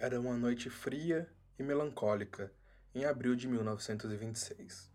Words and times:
Era 0.00 0.20
uma 0.20 0.36
noite 0.36 0.70
fria 0.70 1.28
e 1.58 1.62
melancólica, 1.64 2.52
em 2.94 3.04
abril 3.04 3.34
de 3.34 3.48
1926. 3.48 4.88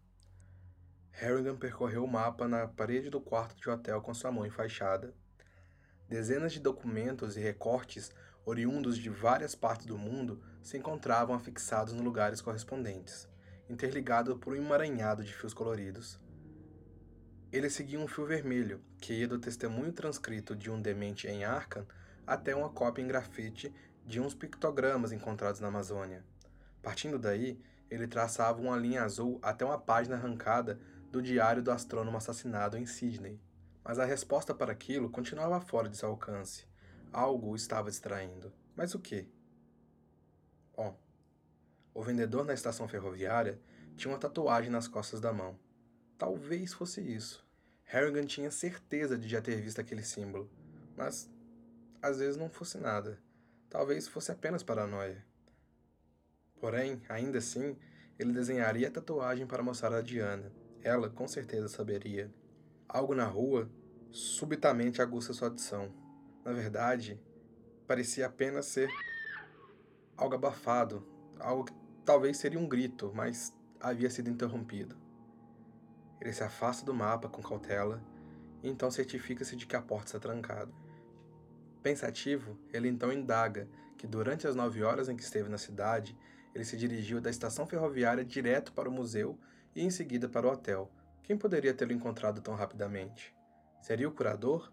Harrigan 1.12 1.58
percorreu 1.58 2.06
o 2.06 2.08
mapa 2.08 2.48
na 2.48 2.70
parede 2.70 3.10
do 3.10 3.20
quarto 3.20 3.54
de 3.54 3.70
hotel 3.70 4.02
com 4.02 4.14
sua 4.14 4.32
mão 4.32 4.46
enfaixada. 4.46 5.14
Dezenas 6.08 6.54
de 6.54 6.62
documentos 6.62 7.36
e 7.36 7.42
recortes 7.42 8.14
oriundos 8.46 8.98
de 8.98 9.10
várias 9.10 9.54
partes 9.54 9.86
do 9.86 9.98
mundo 9.98 10.42
se 10.62 10.78
encontravam 10.78 11.36
afixados 11.36 11.94
nos 11.94 12.02
lugares 12.02 12.40
correspondentes, 12.40 13.28
interligados 13.70 14.38
por 14.40 14.54
um 14.54 14.56
emaranhado 14.56 15.22
de 15.22 15.34
fios 15.34 15.54
coloridos. 15.54 16.18
Ele 17.52 17.70
seguia 17.70 18.00
um 18.00 18.08
fio 18.08 18.26
vermelho, 18.26 18.82
que 19.02 19.12
ia 19.12 19.28
do 19.28 19.38
testemunho 19.38 19.92
transcrito 19.92 20.56
de 20.56 20.72
um 20.72 20.82
demente 20.82 21.28
em 21.28 21.44
Arkham 21.44 21.86
até 22.26 22.56
uma 22.56 22.70
cópia 22.70 23.02
em 23.02 23.08
grafite 23.08 23.70
de 24.06 24.20
uns 24.20 24.34
pictogramas 24.34 25.12
encontrados 25.12 25.60
na 25.60 25.68
Amazônia. 25.68 26.24
Partindo 26.82 27.18
daí, 27.18 27.60
ele 27.90 28.08
traçava 28.08 28.62
uma 28.62 28.76
linha 28.76 29.04
azul 29.04 29.40
até 29.42 29.64
uma 29.64 29.78
página 29.78 30.16
arrancada 30.16 30.80
do 31.12 31.22
diário 31.22 31.62
do 31.62 31.72
astrônomo 31.72 32.18
assassinado 32.18 32.78
em 32.78 32.86
Sydney. 32.86 33.40
Mas 33.84 34.00
a 34.00 34.06
resposta 34.06 34.54
para 34.54 34.72
aquilo 34.72 35.10
continuava 35.10 35.62
fora 35.62 35.88
de 35.90 35.98
seu 35.98 36.10
alcance. 36.10 36.66
Algo 37.12 37.52
o 37.52 37.56
estava 37.56 37.90
distraindo. 37.90 38.52
Mas 38.76 38.96
o 38.96 39.00
que? 39.00 39.30
Bom, 40.76 40.98
o 41.94 42.02
vendedor 42.02 42.44
na 42.46 42.54
estação 42.54 42.88
ferroviária 42.88 43.60
tinha 43.96 44.12
uma 44.12 44.20
tatuagem 44.20 44.72
nas 44.72 44.88
costas 44.88 45.22
da 45.22 45.32
mão. 45.32 45.58
Talvez 46.18 46.74
fosse 46.74 47.02
isso. 47.02 47.46
Harrigan 47.84 48.26
tinha 48.26 48.50
certeza 48.50 49.18
de 49.18 49.28
já 49.28 49.42
ter 49.42 49.62
visto 49.62 49.80
aquele 49.80 50.04
símbolo, 50.04 50.50
mas 50.98 51.30
às 52.02 52.18
vezes 52.18 52.38
não 52.38 52.50
fosse 52.50 52.80
nada. 52.80 53.20
Talvez 53.74 54.08
fosse 54.08 54.32
apenas 54.32 54.62
paranoia. 54.62 55.26
Porém, 56.62 57.02
ainda 57.10 57.40
assim, 57.40 57.76
ele 58.20 58.32
desenharia 58.32 58.88
a 58.88 58.92
tatuagem 58.92 59.48
para 59.48 59.64
mostrar 59.64 59.92
a 59.96 60.02
Diana. 60.02 60.52
Ela, 60.84 61.10
com 61.10 61.28
certeza, 61.28 61.68
saberia. 61.68 62.32
Algo 62.88 63.16
na 63.16 63.26
rua 63.26 63.68
subitamente 64.12 65.02
aguça 65.02 65.34
sua 65.34 65.48
audição. 65.48 65.92
Na 66.46 66.54
verdade, 66.54 67.20
parecia 67.88 68.28
apenas 68.28 68.68
ser 68.68 68.92
algo 70.16 70.36
abafado, 70.36 71.04
algo 71.40 71.64
que 71.66 71.74
talvez 72.06 72.38
seria 72.38 72.60
um 72.60 72.70
grito, 72.70 73.12
mas 73.16 73.58
havia 73.80 74.12
sido 74.12 74.30
interrompido. 74.30 74.96
Ele 76.22 76.32
se 76.32 76.44
afasta 76.44 76.86
do 76.86 76.94
mapa 76.94 77.28
com 77.28 77.42
cautela 77.42 78.04
e 78.62 78.70
então 78.70 78.92
certifica-se 78.92 79.56
de 79.56 79.66
que 79.66 79.76
a 79.76 79.82
porta 79.82 80.06
está 80.06 80.20
trancada. 80.20 80.83
Pensativo, 81.84 82.58
ele 82.72 82.88
então 82.88 83.12
indaga 83.12 83.68
que 83.98 84.08
durante 84.08 84.48
as 84.48 84.56
nove 84.56 84.82
horas 84.82 85.10
em 85.10 85.18
que 85.18 85.22
esteve 85.22 85.50
na 85.50 85.58
cidade, 85.58 86.18
ele 86.56 86.64
se 86.64 86.78
dirigiu 86.78 87.20
da 87.20 87.30
estação 87.30 87.68
ferroviária 87.68 88.24
direto 88.24 88.72
para 88.72 88.88
o 88.88 88.92
museu 88.92 89.38
e 89.76 89.84
em 89.84 89.90
seguida 89.90 90.30
para 90.30 90.48
o 90.48 90.52
hotel. 90.52 90.90
Quem 91.24 91.38
poderia 91.38 91.74
tê-lo 91.74 91.92
encontrado 91.92 92.40
tão 92.40 92.56
rapidamente? 92.56 93.36
Seria 93.82 94.08
o 94.08 94.14
curador? 94.14 94.72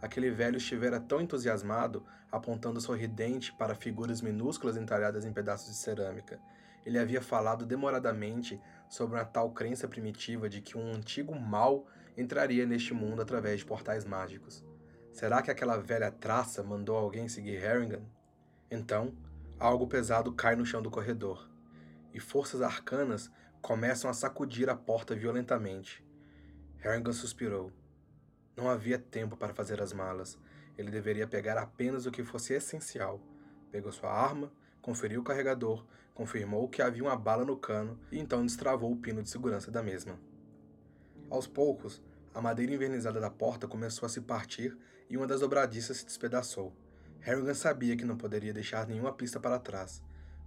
Aquele 0.00 0.30
velho 0.30 0.58
estivera 0.58 1.00
tão 1.00 1.20
entusiasmado, 1.20 2.06
apontando 2.30 2.80
sorridente 2.80 3.52
para 3.54 3.74
figuras 3.74 4.20
minúsculas 4.20 4.76
entalhadas 4.76 5.24
em 5.24 5.32
pedaços 5.32 5.70
de 5.70 5.76
cerâmica. 5.76 6.38
Ele 6.86 7.00
havia 7.00 7.20
falado 7.20 7.66
demoradamente 7.66 8.60
sobre 8.88 9.16
uma 9.16 9.24
tal 9.24 9.50
crença 9.50 9.88
primitiva 9.88 10.48
de 10.48 10.60
que 10.60 10.78
um 10.78 10.92
antigo 10.92 11.34
mal 11.34 11.84
entraria 12.16 12.64
neste 12.64 12.94
mundo 12.94 13.22
através 13.22 13.58
de 13.58 13.66
portais 13.66 14.04
mágicos. 14.04 14.64
Será 15.14 15.40
que 15.40 15.50
aquela 15.50 15.76
velha 15.76 16.10
traça 16.10 16.60
mandou 16.64 16.96
alguém 16.96 17.28
seguir 17.28 17.60
Harrigan? 17.60 18.02
Então, 18.68 19.14
algo 19.60 19.86
pesado 19.86 20.32
cai 20.32 20.56
no 20.56 20.66
chão 20.66 20.82
do 20.82 20.90
corredor, 20.90 21.48
e 22.12 22.18
forças 22.18 22.60
arcanas 22.60 23.30
começam 23.62 24.10
a 24.10 24.12
sacudir 24.12 24.68
a 24.68 24.74
porta 24.74 25.14
violentamente. 25.14 26.04
Harrigan 26.78 27.12
suspirou. 27.12 27.70
Não 28.56 28.68
havia 28.68 28.98
tempo 28.98 29.36
para 29.36 29.54
fazer 29.54 29.80
as 29.80 29.92
malas. 29.92 30.36
Ele 30.76 30.90
deveria 30.90 31.28
pegar 31.28 31.58
apenas 31.58 32.06
o 32.06 32.10
que 32.10 32.24
fosse 32.24 32.52
essencial. 32.52 33.20
Pegou 33.70 33.92
sua 33.92 34.10
arma, 34.10 34.52
conferiu 34.82 35.20
o 35.20 35.24
carregador, 35.24 35.86
confirmou 36.12 36.68
que 36.68 36.82
havia 36.82 37.04
uma 37.04 37.16
bala 37.16 37.44
no 37.44 37.56
cano 37.56 38.00
e 38.10 38.18
então 38.18 38.44
destravou 38.44 38.90
o 38.90 38.96
pino 38.96 39.22
de 39.22 39.30
segurança 39.30 39.70
da 39.70 39.80
mesma. 39.80 40.18
Aos 41.30 41.46
poucos, 41.46 42.02
a 42.34 42.40
madeira 42.40 42.74
envernizada 42.74 43.20
da 43.20 43.30
porta 43.30 43.68
começou 43.68 44.06
a 44.06 44.08
se 44.08 44.20
partir 44.20 44.76
e 45.08 45.16
uma 45.16 45.26
das 45.26 45.40
dobradiças 45.40 45.98
se 45.98 46.06
despedaçou. 46.06 46.74
Harrigan 47.20 47.54
sabia 47.54 47.96
que 47.96 48.04
não 48.04 48.16
poderia 48.16 48.52
deixar 48.52 48.86
nenhuma 48.86 49.12
pista 49.12 49.40
para 49.40 49.58
trás. 49.58 50.02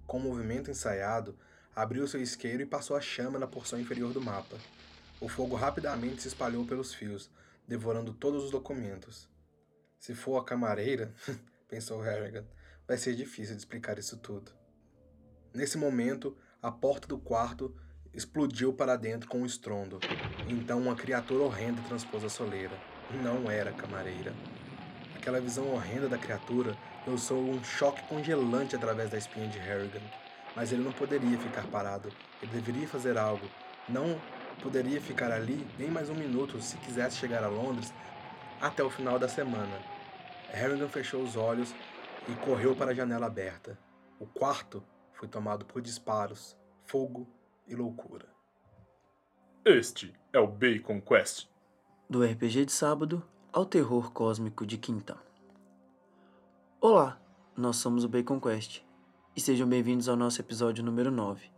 Com 0.06 0.18
o 0.18 0.20
um 0.22 0.24
movimento 0.24 0.70
ensaiado, 0.70 1.38
abriu 1.76 2.08
seu 2.08 2.22
isqueiro 2.22 2.62
e 2.62 2.66
passou 2.66 2.96
a 2.96 3.02
chama 3.02 3.40
na 3.40 3.48
porção 3.48 3.80
inferior 3.80 4.14
do 4.14 4.22
mapa. 4.22 4.58
O 5.20 5.28
fogo 5.28 5.56
rapidamente 5.56 6.22
se 6.22 6.28
espalhou 6.28 6.66
pelos 6.66 6.94
fios, 6.94 7.32
devorando 7.68 8.14
todos 8.14 8.44
os 8.44 8.52
documentos. 8.52 9.28
Se 10.00 10.14
for 10.14 10.38
a 10.38 10.44
camareira, 10.44 11.14
pensou 11.68 12.00
Harrigan, 12.02 12.46
vai 12.88 12.98
ser 12.98 13.16
difícil 13.16 13.56
de 13.56 13.62
explicar 13.62 13.98
isso 13.98 14.18
tudo. 14.18 14.52
Nesse 15.54 15.78
momento, 15.78 16.38
a 16.62 16.72
porta 16.72 17.08
do 17.08 17.18
quarto 17.18 17.76
explodiu 18.14 18.74
para 18.74 18.96
dentro 18.96 19.28
com 19.28 19.42
um 19.42 19.46
estrondo. 19.46 20.00
Então 20.48 20.80
uma 20.80 20.96
criatura 20.96 21.44
horrenda 21.44 21.82
transpôs 21.88 22.24
a 22.24 22.30
soleira. 22.30 22.97
Não 23.12 23.50
era 23.50 23.72
camareira. 23.72 24.34
Aquela 25.16 25.40
visão 25.40 25.74
horrenda 25.74 26.10
da 26.10 26.18
criatura 26.18 26.76
lançou 27.06 27.42
um 27.42 27.64
choque 27.64 28.02
congelante 28.08 28.76
através 28.76 29.10
da 29.10 29.18
espinha 29.18 29.48
de 29.48 29.58
Harrigan. 29.60 30.02
Mas 30.56 30.72
ele 30.72 30.84
não 30.84 30.92
poderia 30.92 31.38
ficar 31.38 31.66
parado. 31.68 32.12
Ele 32.42 32.52
deveria 32.52 32.88
fazer 32.88 33.18
algo. 33.18 33.48
Não 33.88 34.20
poderia 34.62 35.00
ficar 35.00 35.32
ali 35.32 35.66
nem 35.80 35.90
mais 35.90 36.10
um 36.10 36.16
minuto 36.16 36.62
se 36.62 36.78
quisesse 36.78 37.18
chegar 37.18 37.44
a 37.44 37.48
Londres 37.48 37.94
até 38.60 38.84
o 38.84 38.90
final 38.90 39.18
da 39.18 39.30
semana. 39.30 39.80
Harrigan 40.52 40.90
fechou 40.90 41.24
os 41.24 41.36
olhos 41.36 41.74
e 42.28 42.34
correu 42.46 42.76
para 42.76 42.92
a 42.92 42.94
janela 42.94 43.28
aberta. 43.28 43.78
O 44.20 44.26
quarto 44.26 44.84
foi 45.14 45.28
tomado 45.28 45.66
por 45.66 45.82
disparos, 45.82 46.58
fogo 46.86 47.28
e 47.68 47.76
loucura. 47.76 48.26
Este 49.64 50.14
é 50.34 50.40
o 50.40 50.48
Bacon 50.48 51.00
Quest. 51.02 51.48
Do 52.10 52.24
RPG 52.24 52.64
de 52.64 52.72
sábado 52.72 53.22
ao 53.52 53.66
terror 53.66 54.14
cósmico 54.14 54.66
de 54.66 54.78
quinta. 54.78 55.18
Olá, 56.80 57.20
nós 57.54 57.76
somos 57.76 58.06
o 58.06 58.08
Bacon 58.08 58.40
Quest 58.40 58.82
e 59.36 59.42
sejam 59.42 59.68
bem-vindos 59.68 60.08
ao 60.08 60.16
nosso 60.16 60.40
episódio 60.40 60.82
número 60.82 61.12
9, 61.12 61.52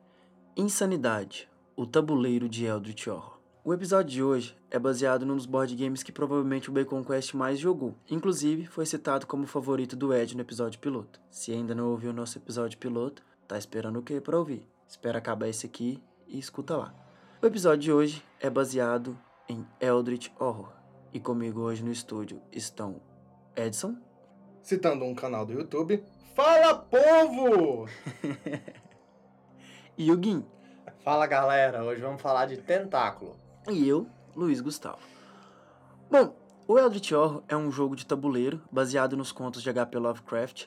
Insanidade, 0.57 1.47
o 1.75 1.85
tabuleiro 1.85 2.49
de 2.49 2.65
Eldritch 2.65 3.05
Horror. 3.05 3.37
O 3.63 3.75
episódio 3.75 4.11
de 4.11 4.23
hoje 4.23 4.57
é 4.71 4.79
baseado 4.79 5.23
num 5.23 5.35
dos 5.35 5.45
board 5.45 5.75
games 5.75 6.01
que 6.01 6.11
provavelmente 6.11 6.71
o 6.71 6.73
Bacon 6.73 7.03
Quest 7.03 7.35
mais 7.35 7.59
jogou. 7.59 7.93
Inclusive, 8.09 8.65
foi 8.65 8.87
citado 8.87 9.27
como 9.27 9.45
favorito 9.45 9.95
do 9.95 10.11
Ed 10.11 10.35
no 10.35 10.41
episódio 10.41 10.79
piloto. 10.79 11.21
Se 11.29 11.51
ainda 11.51 11.75
não 11.75 11.91
ouviu 11.91 12.09
o 12.09 12.13
nosso 12.13 12.39
episódio 12.39 12.79
piloto, 12.79 13.21
tá 13.47 13.55
esperando 13.55 13.99
o 13.99 14.01
que 14.01 14.19
para 14.19 14.39
ouvir? 14.39 14.67
Espera 14.87 15.19
acabar 15.19 15.47
esse 15.47 15.67
aqui 15.67 16.01
e 16.27 16.39
escuta 16.39 16.75
lá. 16.75 16.91
O 17.39 17.45
episódio 17.45 17.83
de 17.83 17.91
hoje 17.91 18.23
é 18.39 18.49
baseado 18.49 19.15
em 19.49 19.67
Eldritch 19.81 20.29
Horror. 20.39 20.71
E 21.11 21.19
comigo 21.19 21.61
hoje 21.61 21.83
no 21.83 21.91
estúdio 21.91 22.41
estão 22.51 23.01
Edson. 23.55 23.97
Citando 24.61 25.03
um 25.03 25.15
canal 25.15 25.45
do 25.45 25.51
YouTube. 25.53 26.03
Fala, 26.35 26.75
povo! 26.75 27.87
e 29.97 30.11
o 30.11 30.15
Guim. 30.15 30.45
Fala, 31.03 31.27
galera. 31.27 31.83
Hoje 31.83 32.01
vamos 32.01 32.21
falar 32.21 32.45
de 32.45 32.57
tentáculo 32.57 33.35
e 33.67 33.87
eu, 33.87 34.07
Luiz 34.35 34.61
Gustavo. 34.61 34.99
Bom, 36.09 36.35
o 36.67 36.77
Eldritch 36.77 37.11
Horror 37.11 37.43
é 37.47 37.55
um 37.55 37.71
jogo 37.71 37.95
de 37.95 38.05
tabuleiro 38.05 38.61
baseado 38.71 39.15
nos 39.15 39.31
contos 39.31 39.61
de 39.61 39.69
H.P. 39.69 39.97
Lovecraft. 39.97 40.65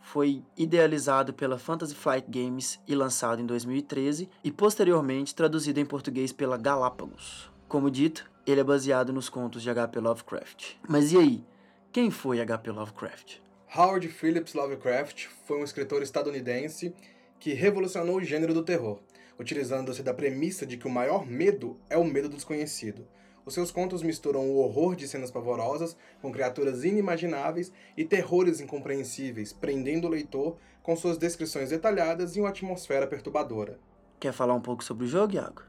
Foi 0.00 0.44
idealizado 0.56 1.32
pela 1.32 1.58
Fantasy 1.58 1.94
Flight 1.94 2.28
Games 2.30 2.80
e 2.86 2.94
lançado 2.94 3.40
em 3.42 3.46
2013 3.46 4.28
e 4.44 4.52
posteriormente 4.52 5.34
traduzido 5.34 5.80
em 5.80 5.86
português 5.86 6.32
pela 6.32 6.56
Galápagos. 6.56 7.50
Como 7.68 7.90
dito, 7.90 8.30
ele 8.46 8.60
é 8.60 8.64
baseado 8.64 9.12
nos 9.12 9.28
contos 9.28 9.62
de 9.62 9.70
H.P. 9.70 10.00
Lovecraft. 10.00 10.74
Mas 10.88 11.12
e 11.12 11.18
aí? 11.18 11.44
Quem 11.92 12.10
foi 12.10 12.40
H.P. 12.40 12.70
Lovecraft? 12.70 13.38
Howard 13.74 14.08
Phillips 14.08 14.54
Lovecraft 14.54 15.26
foi 15.44 15.58
um 15.58 15.64
escritor 15.64 16.02
estadunidense 16.02 16.94
que 17.38 17.52
revolucionou 17.52 18.16
o 18.16 18.24
gênero 18.24 18.54
do 18.54 18.62
terror 18.62 19.00
utilizando-se 19.38 20.02
da 20.02 20.14
premissa 20.14 20.66
de 20.66 20.76
que 20.76 20.86
o 20.86 20.90
maior 20.90 21.26
medo 21.26 21.78
é 21.88 21.96
o 21.96 22.04
medo 22.04 22.28
do 22.28 22.36
desconhecido. 22.36 23.06
Os 23.44 23.54
seus 23.54 23.70
contos 23.70 24.02
misturam 24.02 24.48
o 24.50 24.56
horror 24.56 24.96
de 24.96 25.06
cenas 25.06 25.30
pavorosas 25.30 25.96
com 26.20 26.32
criaturas 26.32 26.82
inimagináveis 26.82 27.72
e 27.96 28.04
terrores 28.04 28.60
incompreensíveis, 28.60 29.52
prendendo 29.52 30.06
o 30.06 30.10
leitor 30.10 30.56
com 30.82 30.96
suas 30.96 31.16
descrições 31.16 31.70
detalhadas 31.70 32.36
e 32.36 32.40
uma 32.40 32.48
atmosfera 32.48 33.06
perturbadora. 33.06 33.78
Quer 34.18 34.32
falar 34.32 34.54
um 34.54 34.60
pouco 34.60 34.82
sobre 34.82 35.04
o 35.04 35.08
jogo, 35.08 35.34
Iago? 35.34 35.62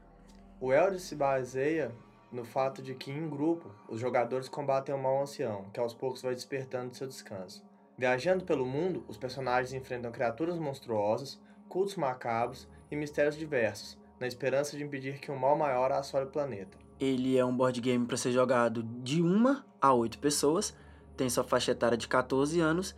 O 0.60 0.72
Elder 0.72 0.98
se 0.98 1.14
baseia 1.14 1.92
no 2.32 2.44
fato 2.44 2.82
de 2.82 2.92
que, 2.92 3.12
em 3.12 3.28
grupo, 3.28 3.70
os 3.88 4.00
jogadores 4.00 4.48
combatem 4.48 4.92
o 4.92 4.98
mal 4.98 5.22
ancião, 5.22 5.66
que 5.72 5.78
aos 5.78 5.94
poucos 5.94 6.20
vai 6.20 6.34
despertando 6.34 6.96
seu 6.96 7.06
descanso. 7.06 7.64
Viajando 7.96 8.44
pelo 8.44 8.66
mundo, 8.66 9.04
os 9.06 9.16
personagens 9.16 9.72
enfrentam 9.72 10.10
criaturas 10.10 10.58
monstruosas, 10.58 11.40
cultos 11.68 11.94
macabros 11.94 12.68
e 12.90 12.96
mistérios 12.96 13.36
diversos, 13.36 13.96
na 14.18 14.26
esperança 14.26 14.76
de 14.76 14.82
impedir 14.82 15.20
que 15.20 15.30
um 15.30 15.38
mal 15.38 15.56
maior 15.56 15.92
assole 15.92 16.26
o 16.26 16.30
planeta. 16.30 16.76
Ele 16.98 17.38
é 17.38 17.44
um 17.44 17.56
board 17.56 17.80
game 17.80 18.04
para 18.04 18.16
ser 18.16 18.32
jogado 18.32 18.82
de 18.82 19.22
uma 19.22 19.64
a 19.80 19.92
oito 19.94 20.18
pessoas, 20.18 20.74
tem 21.16 21.30
sua 21.30 21.44
faixa 21.44 21.70
etária 21.70 21.96
de 21.96 22.08
14 22.08 22.58
anos 22.60 22.96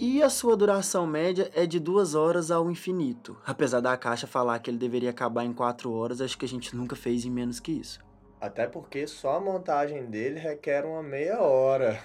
e 0.00 0.22
a 0.22 0.30
sua 0.30 0.56
duração 0.56 1.06
média 1.06 1.50
é 1.54 1.66
de 1.66 1.78
duas 1.78 2.14
horas 2.14 2.50
ao 2.50 2.70
infinito. 2.70 3.36
Apesar 3.44 3.80
da 3.80 3.94
caixa 3.98 4.26
falar 4.26 4.58
que 4.58 4.70
ele 4.70 4.78
deveria 4.78 5.10
acabar 5.10 5.44
em 5.44 5.52
quatro 5.52 5.92
horas, 5.92 6.22
acho 6.22 6.38
que 6.38 6.46
a 6.46 6.48
gente 6.48 6.74
nunca 6.74 6.96
fez 6.96 7.26
em 7.26 7.30
menos 7.30 7.60
que 7.60 7.72
isso. 7.72 8.00
Até 8.40 8.66
porque 8.66 9.06
só 9.06 9.36
a 9.36 9.40
montagem 9.40 10.06
dele 10.06 10.40
requer 10.40 10.86
uma 10.86 11.02
meia 11.02 11.42
hora. 11.42 12.02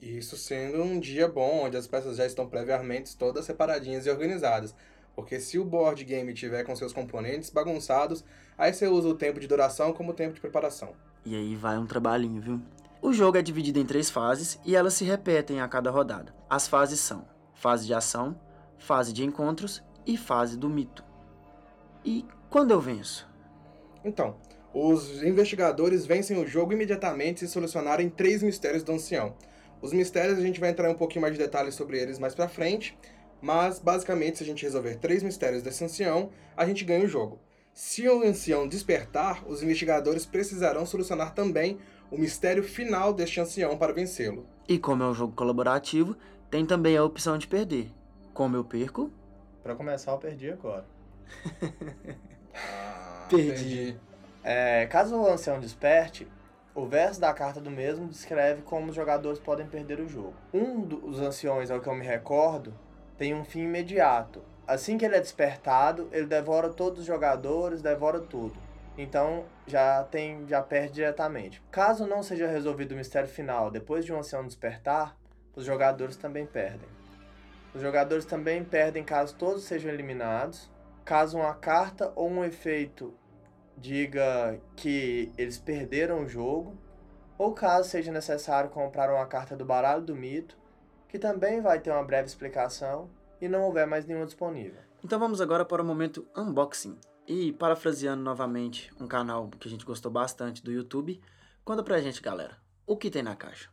Isso 0.00 0.38
sendo 0.38 0.82
um 0.82 0.98
dia 0.98 1.28
bom, 1.28 1.66
onde 1.66 1.76
as 1.76 1.86
peças 1.86 2.16
já 2.16 2.24
estão 2.24 2.48
previamente 2.48 3.14
todas 3.14 3.44
separadinhas 3.44 4.06
e 4.06 4.10
organizadas. 4.10 4.74
Porque 5.14 5.38
se 5.38 5.58
o 5.58 5.66
board 5.66 6.02
game 6.04 6.32
tiver 6.32 6.64
com 6.64 6.74
seus 6.74 6.94
componentes 6.94 7.50
bagunçados, 7.50 8.24
aí 8.56 8.72
você 8.72 8.86
usa 8.86 9.06
o 9.06 9.14
tempo 9.14 9.38
de 9.38 9.46
duração 9.46 9.92
como 9.92 10.14
tempo 10.14 10.32
de 10.32 10.40
preparação. 10.40 10.94
E 11.26 11.36
aí 11.36 11.54
vai 11.54 11.76
um 11.76 11.84
trabalhinho, 11.84 12.40
viu? 12.40 12.62
O 13.00 13.12
jogo 13.12 13.38
é 13.38 13.42
dividido 13.42 13.78
em 13.78 13.86
três 13.86 14.10
fases 14.10 14.58
e 14.64 14.74
elas 14.74 14.94
se 14.94 15.04
repetem 15.04 15.60
a 15.60 15.68
cada 15.68 15.88
rodada. 15.88 16.34
As 16.50 16.66
fases 16.66 16.98
são 16.98 17.28
fase 17.54 17.86
de 17.86 17.94
ação, 17.94 18.38
fase 18.76 19.12
de 19.12 19.24
encontros 19.24 19.82
e 20.04 20.16
fase 20.16 20.56
do 20.58 20.68
mito. 20.68 21.04
E 22.04 22.24
quando 22.50 22.72
eu 22.72 22.80
venço? 22.80 23.28
Então, 24.04 24.36
os 24.74 25.22
investigadores 25.22 26.06
vencem 26.06 26.42
o 26.42 26.46
jogo 26.46 26.72
imediatamente 26.72 27.40
se 27.40 27.48
solucionarem 27.48 28.10
três 28.10 28.42
mistérios 28.42 28.82
do 28.82 28.92
ancião. 28.92 29.36
Os 29.80 29.92
mistérios 29.92 30.38
a 30.38 30.42
gente 30.42 30.58
vai 30.58 30.70
entrar 30.70 30.90
um 30.90 30.94
pouquinho 30.94 31.22
mais 31.22 31.34
de 31.34 31.40
detalhes 31.40 31.76
sobre 31.76 32.00
eles 32.00 32.18
mais 32.18 32.34
pra 32.34 32.48
frente, 32.48 32.98
mas 33.40 33.78
basicamente 33.78 34.38
se 34.38 34.42
a 34.42 34.46
gente 34.46 34.64
resolver 34.64 34.96
três 34.96 35.22
mistérios 35.22 35.62
desse 35.62 35.84
ancião, 35.84 36.30
a 36.56 36.66
gente 36.66 36.84
ganha 36.84 37.04
o 37.04 37.08
jogo. 37.08 37.38
Se 37.72 38.08
o 38.08 38.24
ancião 38.24 38.66
despertar, 38.66 39.44
os 39.46 39.62
investigadores 39.62 40.26
precisarão 40.26 40.84
solucionar 40.84 41.32
também 41.32 41.78
o 42.10 42.18
mistério 42.18 42.62
final 42.62 43.12
deste 43.12 43.40
ancião 43.40 43.76
para 43.76 43.92
vencê-lo. 43.92 44.46
E 44.68 44.78
como 44.78 45.02
é 45.02 45.06
um 45.06 45.14
jogo 45.14 45.34
colaborativo, 45.34 46.16
tem 46.50 46.64
também 46.64 46.96
a 46.96 47.04
opção 47.04 47.38
de 47.38 47.46
perder. 47.46 47.90
Como 48.32 48.56
eu 48.56 48.64
perco? 48.64 49.10
Para 49.62 49.74
começar, 49.74 50.12
eu 50.12 50.18
perdi 50.18 50.50
agora. 50.50 50.84
Ah, 52.54 53.26
Perdi. 53.30 53.96
É, 54.42 54.86
caso 54.86 55.16
o 55.16 55.26
ancião 55.26 55.60
desperte, 55.60 56.26
o 56.74 56.86
verso 56.86 57.20
da 57.20 57.32
carta 57.34 57.60
do 57.60 57.70
mesmo 57.70 58.06
descreve 58.06 58.62
como 58.62 58.88
os 58.90 58.94
jogadores 58.94 59.38
podem 59.38 59.66
perder 59.66 60.00
o 60.00 60.08
jogo. 60.08 60.34
Um 60.54 60.80
dos 60.80 61.20
anciões, 61.20 61.70
ao 61.70 61.80
que 61.80 61.88
eu 61.88 61.94
me 61.94 62.06
recordo, 62.06 62.72
tem 63.16 63.34
um 63.34 63.44
fim 63.44 63.62
imediato. 63.62 64.42
Assim 64.66 64.96
que 64.96 65.04
ele 65.04 65.16
é 65.16 65.20
despertado, 65.20 66.08
ele 66.12 66.26
devora 66.26 66.68
todos 66.68 67.00
os 67.00 67.06
jogadores, 67.06 67.82
devora 67.82 68.20
tudo. 68.20 68.54
Então 68.98 69.44
já 69.64 70.02
tem, 70.02 70.46
já 70.48 70.60
perde 70.60 70.94
diretamente. 70.94 71.62
Caso 71.70 72.04
não 72.04 72.20
seja 72.20 72.48
resolvido 72.48 72.92
o 72.92 72.96
mistério 72.96 73.28
final 73.28 73.70
depois 73.70 74.04
de 74.04 74.12
um 74.12 74.18
ancião 74.18 74.44
despertar, 74.44 75.16
os 75.54 75.64
jogadores 75.64 76.16
também 76.16 76.44
perdem. 76.44 76.88
Os 77.72 77.80
jogadores 77.80 78.24
também 78.24 78.64
perdem 78.64 79.04
caso 79.04 79.36
todos 79.36 79.62
sejam 79.62 79.92
eliminados. 79.92 80.68
Caso 81.04 81.38
uma 81.38 81.54
carta 81.54 82.12
ou 82.16 82.28
um 82.28 82.44
efeito 82.44 83.14
diga 83.76 84.58
que 84.74 85.32
eles 85.38 85.58
perderam 85.58 86.24
o 86.24 86.28
jogo, 86.28 86.76
ou 87.38 87.52
caso 87.54 87.88
seja 87.88 88.10
necessário 88.10 88.68
comprar 88.68 89.10
uma 89.10 89.24
carta 89.26 89.56
do 89.56 89.64
baralho 89.64 90.02
do 90.02 90.16
mito, 90.16 90.58
que 91.08 91.18
também 91.18 91.60
vai 91.60 91.78
ter 91.78 91.90
uma 91.90 92.02
breve 92.02 92.26
explicação 92.26 93.08
e 93.40 93.48
não 93.48 93.62
houver 93.62 93.86
mais 93.86 94.04
nenhuma 94.04 94.26
disponível. 94.26 94.80
Então 95.04 95.18
vamos 95.18 95.40
agora 95.40 95.64
para 95.64 95.80
o 95.80 95.84
momento 95.84 96.26
unboxing. 96.36 96.98
E 97.30 97.52
parafraseando 97.52 98.22
novamente 98.22 98.90
um 98.98 99.06
canal 99.06 99.50
que 99.50 99.68
a 99.68 99.70
gente 99.70 99.84
gostou 99.84 100.10
bastante 100.10 100.64
do 100.64 100.72
YouTube, 100.72 101.20
conta 101.62 101.82
pra 101.82 102.00
gente, 102.00 102.22
galera, 102.22 102.56
o 102.86 102.96
que 102.96 103.10
tem 103.10 103.22
na 103.22 103.36
caixa? 103.36 103.68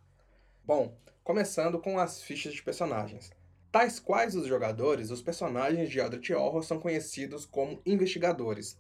Bom, 0.66 0.94
começando 1.24 1.80
com 1.80 1.98
as 1.98 2.22
fichas 2.22 2.54
de 2.54 2.62
personagens. 2.62 3.32
Tais 3.72 3.98
quais 3.98 4.36
os 4.36 4.46
jogadores, 4.46 5.10
os 5.10 5.22
personagens 5.22 5.90
de 5.90 6.00
Eldritch 6.00 6.32
Horror 6.32 6.64
são 6.64 6.82
conhecidos 6.82 7.46
como 7.46 7.82
investigadores. 7.86 8.78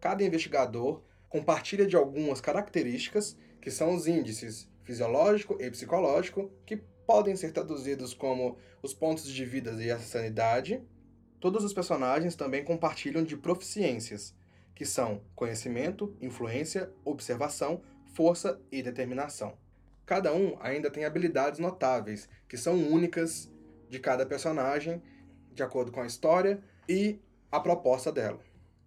Cada 0.00 0.24
investigador 0.24 1.04
compartilha 1.28 1.86
de 1.86 1.94
algumas 1.94 2.40
características, 2.40 3.38
que 3.60 3.70
são 3.70 3.94
os 3.94 4.08
índices 4.08 4.68
fisiológico 4.82 5.56
e 5.60 5.70
psicológico, 5.70 6.50
que 6.66 6.78
podem 7.06 7.36
ser 7.36 7.52
traduzidos 7.52 8.12
como 8.12 8.58
os 8.82 8.92
pontos 8.92 9.24
de 9.28 9.44
vida 9.44 9.70
e 9.80 9.88
a 9.88 10.00
sanidade. 10.00 10.82
Todos 11.40 11.64
os 11.64 11.72
personagens 11.72 12.34
também 12.34 12.64
compartilham 12.64 13.22
de 13.22 13.36
proficiências, 13.36 14.34
que 14.74 14.84
são 14.84 15.22
conhecimento, 15.34 16.16
influência, 16.20 16.90
observação, 17.04 17.82
força 18.14 18.60
e 18.70 18.82
determinação. 18.82 19.56
Cada 20.04 20.32
um 20.32 20.56
ainda 20.60 20.90
tem 20.90 21.04
habilidades 21.04 21.58
notáveis, 21.58 22.28
que 22.48 22.56
são 22.56 22.76
únicas 22.88 23.50
de 23.88 23.98
cada 23.98 24.24
personagem, 24.24 25.02
de 25.52 25.62
acordo 25.62 25.90
com 25.90 26.00
a 26.00 26.06
história 26.06 26.62
e 26.88 27.18
a 27.50 27.60
proposta 27.60 28.12
dela. 28.12 28.40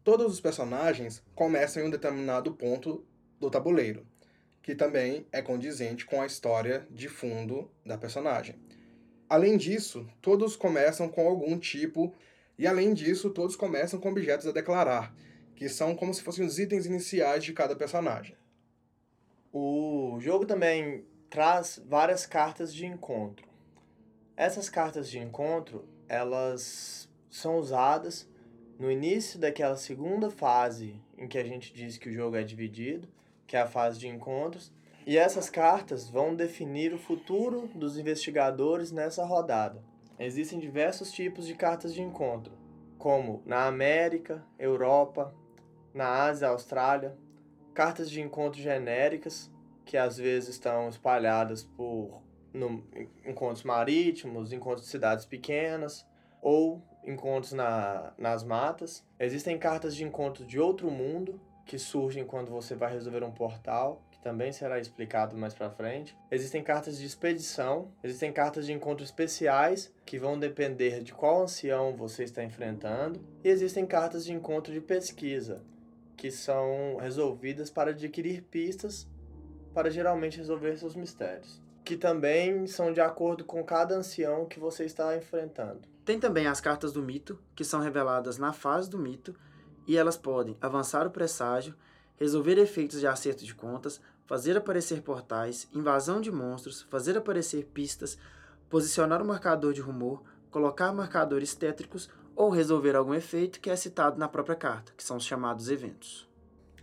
Todos 0.03 0.33
os 0.33 0.41
personagens 0.41 1.23
começam 1.35 1.83
em 1.83 1.87
um 1.87 1.89
determinado 1.89 2.53
ponto 2.53 3.05
do 3.39 3.49
tabuleiro, 3.49 4.05
que 4.61 4.73
também 4.73 5.27
é 5.31 5.41
condizente 5.41 6.05
com 6.05 6.21
a 6.21 6.25
história 6.25 6.87
de 6.89 7.07
fundo 7.07 7.69
da 7.85 7.97
personagem. 7.97 8.55
Além 9.27 9.57
disso, 9.57 10.07
todos 10.21 10.55
começam 10.55 11.07
com 11.07 11.27
algum 11.27 11.59
tipo, 11.59 12.15
e 12.59 12.67
além 12.67 12.93
disso, 12.93 13.29
todos 13.29 13.55
começam 13.55 14.01
com 14.01 14.09
objetos 14.09 14.45
a 14.45 14.51
declarar, 14.51 15.15
que 15.55 15.69
são 15.69 15.95
como 15.95 16.13
se 16.13 16.21
fossem 16.21 16.45
os 16.45 16.59
itens 16.59 16.85
iniciais 16.85 17.41
de 17.41 17.53
cada 17.53 17.73
personagem. 17.73 18.35
O 19.53 20.17
jogo 20.19 20.45
também 20.45 21.05
traz 21.29 21.81
várias 21.87 22.25
cartas 22.25 22.73
de 22.73 22.85
encontro. 22.85 23.47
Essas 24.35 24.69
cartas 24.69 25.09
de 25.09 25.19
encontro, 25.19 25.87
elas 26.09 27.09
são 27.31 27.57
usadas 27.57 28.27
no 28.77 28.91
início 28.91 29.39
daquela 29.39 29.77
segunda 29.77 30.29
fase 30.29 31.01
em 31.17 31.29
que 31.29 31.37
a 31.37 31.43
gente 31.45 31.71
diz 31.71 31.97
que 31.97 32.09
o 32.09 32.13
jogo 32.13 32.35
é 32.35 32.43
dividido, 32.43 33.07
que 33.47 33.55
é 33.55 33.61
a 33.61 33.67
fase 33.67 33.97
de 33.97 34.09
encontros, 34.09 34.69
e 35.07 35.17
essas 35.17 35.49
cartas 35.49 36.09
vão 36.09 36.35
definir 36.35 36.93
o 36.93 36.99
futuro 36.99 37.69
dos 37.73 37.97
investigadores 37.97 38.91
nessa 38.91 39.23
rodada. 39.23 39.81
Existem 40.19 40.59
diversos 40.59 41.13
tipos 41.13 41.47
de 41.47 41.55
cartas 41.55 41.93
de 41.93 42.01
encontro, 42.01 42.51
como 42.97 43.41
na 43.45 43.65
América, 43.65 44.45
Europa, 44.59 45.33
na 45.93 46.25
Ásia, 46.25 46.49
Austrália, 46.49 47.15
cartas 47.73 48.09
de 48.09 48.19
encontro 48.19 48.59
genéricas, 48.59 49.49
que 49.85 49.95
às 49.95 50.17
vezes 50.17 50.49
estão 50.49 50.89
espalhadas 50.89 51.63
por 51.63 52.21
no, 52.53 52.83
encontros 53.25 53.63
marítimos, 53.63 54.51
encontros 54.51 54.83
de 54.83 54.91
cidades 54.91 55.25
pequenas, 55.25 56.05
ou 56.41 56.83
encontros 57.05 57.53
na, 57.53 58.13
nas 58.17 58.43
matas. 58.43 59.05
Existem 59.17 59.57
cartas 59.57 59.95
de 59.95 60.03
encontro 60.03 60.45
de 60.45 60.59
outro 60.59 60.91
mundo, 60.91 61.39
que 61.65 61.79
surgem 61.79 62.25
quando 62.25 62.51
você 62.51 62.75
vai 62.75 62.91
resolver 62.91 63.23
um 63.23 63.31
portal, 63.31 64.01
que 64.19 64.23
também 64.23 64.51
será 64.51 64.77
explicado 64.79 65.37
mais 65.37 65.53
para 65.53 65.69
frente. 65.69 66.15
Existem 66.29 66.61
cartas 66.61 66.97
de 66.97 67.05
expedição, 67.05 67.89
existem 68.03 68.33
cartas 68.33 68.65
de 68.65 68.73
encontro 68.73 69.03
especiais, 69.03 69.93
que 70.05 70.19
vão 70.19 70.37
depender 70.37 71.01
de 71.01 71.13
qual 71.13 71.43
ancião 71.43 71.95
você 71.95 72.25
está 72.25 72.43
enfrentando, 72.43 73.21
e 73.43 73.49
existem 73.49 73.85
cartas 73.85 74.25
de 74.25 74.33
encontro 74.33 74.73
de 74.73 74.81
pesquisa, 74.81 75.63
que 76.17 76.29
são 76.29 76.97
resolvidas 76.99 77.69
para 77.69 77.91
adquirir 77.91 78.43
pistas 78.43 79.07
para 79.73 79.89
geralmente 79.89 80.37
resolver 80.37 80.75
seus 80.77 80.95
mistérios, 80.95 81.61
que 81.85 81.95
também 81.95 82.67
são 82.67 82.91
de 82.91 82.99
acordo 82.99 83.45
com 83.45 83.63
cada 83.63 83.95
ancião 83.95 84.45
que 84.45 84.59
você 84.59 84.83
está 84.83 85.15
enfrentando. 85.15 85.81
Tem 86.03 86.19
também 86.19 86.47
as 86.47 86.59
cartas 86.59 86.91
do 86.91 87.01
mito, 87.01 87.39
que 87.55 87.63
são 87.63 87.79
reveladas 87.79 88.37
na 88.37 88.51
fase 88.51 88.89
do 88.89 88.99
mito, 88.99 89.33
e 89.87 89.95
elas 89.95 90.17
podem 90.17 90.57
avançar 90.59 91.07
o 91.07 91.11
presságio, 91.11 91.75
resolver 92.19 92.57
efeitos 92.57 92.99
de 92.99 93.07
acerto 93.07 93.45
de 93.45 93.55
contas, 93.55 94.01
fazer 94.25 94.57
aparecer 94.57 95.01
portais, 95.01 95.67
invasão 95.73 96.19
de 96.19 96.31
monstros, 96.31 96.81
fazer 96.83 97.17
aparecer 97.17 97.65
pistas, 97.73 98.17
posicionar 98.69 99.21
o 99.21 99.25
marcador 99.25 99.73
de 99.73 99.81
rumor, 99.81 100.21
colocar 100.51 100.91
marcadores 100.91 101.55
tétricos 101.55 102.09
ou 102.35 102.49
resolver 102.49 102.95
algum 102.95 103.13
efeito 103.13 103.59
que 103.59 103.69
é 103.69 103.75
citado 103.75 104.19
na 104.19 104.27
própria 104.27 104.55
carta, 104.55 104.93
que 104.95 105.03
são 105.03 105.17
os 105.17 105.25
chamados 105.25 105.69
eventos. 105.69 106.29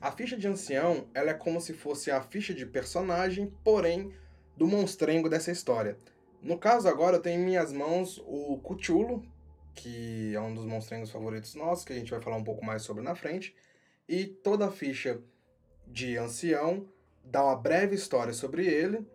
A 0.01 0.11
ficha 0.11 0.37
de 0.37 0.49
ancião 0.49 1.07
ela 1.15 1.31
é 1.31 1.35
como 1.35 1.61
se 1.61 1.73
fosse 1.73 2.11
a 2.11 2.21
ficha 2.23 2.55
de 2.55 2.65
personagem, 2.65 3.53
porém 3.63 4.13
do 4.57 4.67
monstrengo 4.67 5.29
dessa 5.29 5.51
história. 5.51 5.99
No 6.41 6.59
caso 6.59 6.89
agora 6.89 7.17
eu 7.17 7.23
tenho 7.23 7.41
em 7.41 7.45
minhas 7.45 7.73
mãos 7.73 8.23
o 8.27 8.59
Cthulhu, 8.59 9.23
que 9.75 10.35
é 10.35 10.41
um 10.41 10.55
dos 10.55 10.65
monstrengos 10.65 11.11
favoritos 11.11 11.55
nossos, 11.55 11.85
que 11.85 11.93
a 11.93 11.97
gente 11.97 12.11
vai 12.11 12.21
falar 12.21 12.37
um 12.37 12.45
pouco 12.45 12.65
mais 12.65 12.83
sobre 12.83 13.03
na 13.03 13.15
frente, 13.15 13.55
e 14.09 14.25
toda 14.27 14.67
a 14.67 14.71
ficha 14.71 15.21
de 15.87 16.17
ancião 16.17 16.89
dá 17.25 17.45
uma 17.45 17.57
breve 17.57 17.95
história 17.95 18.33
sobre 18.33 18.67
ele, 18.67 19.07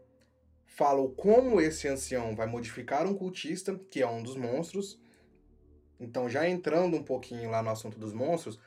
falam 0.66 1.10
como 1.12 1.62
esse 1.62 1.88
ancião 1.88 2.36
vai 2.36 2.48
modificar 2.48 3.06
um 3.06 3.14
cultista, 3.14 3.80
que 3.90 4.02
é 4.02 4.08
um 4.08 4.22
dos 4.22 4.36
monstros. 4.36 5.00
Então, 6.00 6.30
já 6.30 6.48
entrando 6.48 6.98
um 6.98 7.04
pouquinho 7.04 7.50
lá 7.50 7.62
no 7.62 7.70
assunto 7.70 8.00
dos 8.00 8.14
monstros, 8.14 8.60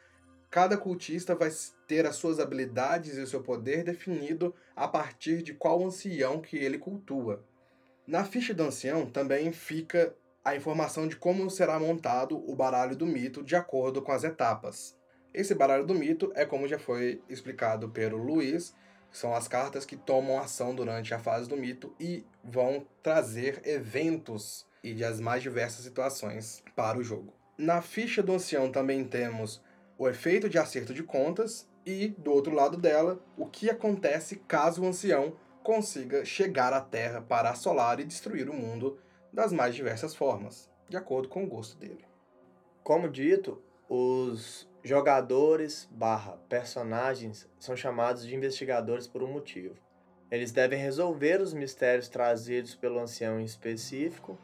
cada 0.50 0.76
cultista 0.76 1.34
vai 1.34 1.50
ter 1.86 2.06
as 2.06 2.16
suas 2.16 2.38
habilidades 2.38 3.16
e 3.16 3.20
o 3.20 3.26
seu 3.26 3.42
poder 3.42 3.82
definido 3.82 4.54
a 4.76 4.86
partir 4.86 5.42
de 5.42 5.52
qual 5.52 5.84
ancião 5.84 6.40
que 6.40 6.56
ele 6.56 6.78
cultua. 6.78 7.44
Na 8.06 8.24
ficha 8.24 8.54
do 8.54 8.62
ancião 8.62 9.06
também 9.06 9.50
fica 9.50 10.14
a 10.44 10.54
informação 10.54 11.08
de 11.08 11.16
como 11.16 11.50
será 11.50 11.80
montado 11.80 12.36
o 12.48 12.54
baralho 12.54 12.94
do 12.94 13.06
mito 13.06 13.42
de 13.42 13.56
acordo 13.56 14.02
com 14.02 14.12
as 14.12 14.24
etapas. 14.24 14.96
Esse 15.34 15.52
baralho 15.52 15.84
do 15.84 15.94
mito 15.94 16.30
é 16.36 16.46
como 16.46 16.68
já 16.68 16.78
foi 16.78 17.20
explicado 17.28 17.88
pelo 17.88 18.16
Luiz, 18.16 18.72
são 19.10 19.34
as 19.34 19.48
cartas 19.48 19.84
que 19.84 19.96
tomam 19.96 20.38
ação 20.38 20.72
durante 20.72 21.12
a 21.12 21.18
fase 21.18 21.48
do 21.48 21.56
mito 21.56 21.92
e 21.98 22.24
vão 22.42 22.86
trazer 23.02 23.60
eventos 23.64 24.64
e 24.82 24.94
de 24.94 25.04
as 25.04 25.18
mais 25.18 25.42
diversas 25.42 25.84
situações 25.84 26.62
para 26.76 26.98
o 26.98 27.02
jogo. 27.02 27.34
Na 27.58 27.82
ficha 27.82 28.22
do 28.22 28.32
ancião 28.32 28.70
também 28.70 29.04
temos 29.04 29.60
o 29.98 30.08
efeito 30.08 30.48
de 30.48 30.56
acerto 30.56 30.94
de 30.94 31.02
contas 31.02 31.68
e, 31.84 32.08
do 32.18 32.32
outro 32.32 32.54
lado 32.54 32.76
dela, 32.76 33.20
o 33.36 33.46
que 33.46 33.68
acontece 33.68 34.36
caso 34.36 34.82
o 34.82 34.86
ancião 34.86 35.36
consiga 35.64 36.24
chegar 36.24 36.72
à 36.72 36.80
Terra 36.80 37.20
para 37.20 37.50
assolar 37.50 37.98
e 37.98 38.04
destruir 38.04 38.48
o 38.48 38.54
mundo 38.54 38.98
das 39.32 39.52
mais 39.52 39.74
diversas 39.74 40.14
formas, 40.14 40.70
de 40.88 40.96
acordo 40.96 41.28
com 41.28 41.42
o 41.42 41.48
gosto 41.48 41.76
dele. 41.76 42.04
Como 42.82 43.08
dito, 43.08 43.60
os 43.88 44.68
jogadores 44.84 45.88
barra 45.90 46.38
personagens 46.48 47.48
são 47.58 47.76
chamados 47.76 48.26
de 48.26 48.36
investigadores 48.36 49.08
por 49.08 49.22
um 49.22 49.32
motivo. 49.32 49.74
Eles 50.30 50.52
devem 50.52 50.78
resolver 50.78 51.40
os 51.40 51.52
mistérios 51.52 52.08
trazidos 52.08 52.74
pelo 52.74 53.00
ancião 53.00 53.40
em 53.40 53.44
específico 53.44 54.38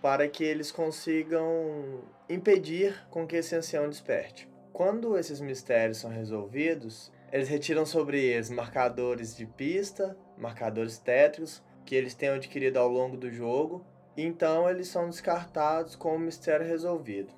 para 0.00 0.26
que 0.26 0.42
eles 0.42 0.72
consigam 0.72 2.02
impedir 2.28 3.06
com 3.10 3.26
que 3.26 3.36
esse 3.36 3.54
ancião 3.54 3.88
desperte. 3.88 4.48
Quando 4.72 5.16
esses 5.16 5.40
mistérios 5.40 5.98
são 5.98 6.10
resolvidos, 6.10 7.12
eles 7.30 7.48
retiram 7.48 7.86
sobre 7.86 8.20
eles 8.20 8.50
marcadores 8.50 9.36
de 9.36 9.46
pista, 9.46 10.16
marcadores 10.36 10.98
tétricos 10.98 11.62
que 11.84 11.94
eles 11.94 12.14
tenham 12.14 12.36
adquirido 12.36 12.78
ao 12.78 12.88
longo 12.88 13.16
do 13.16 13.30
jogo 13.30 13.84
então 14.16 14.68
eles 14.68 14.88
são 14.88 15.08
descartados 15.08 15.96
com 15.96 16.14
o 16.14 16.18
mistério 16.18 16.66
resolvido. 16.66 17.32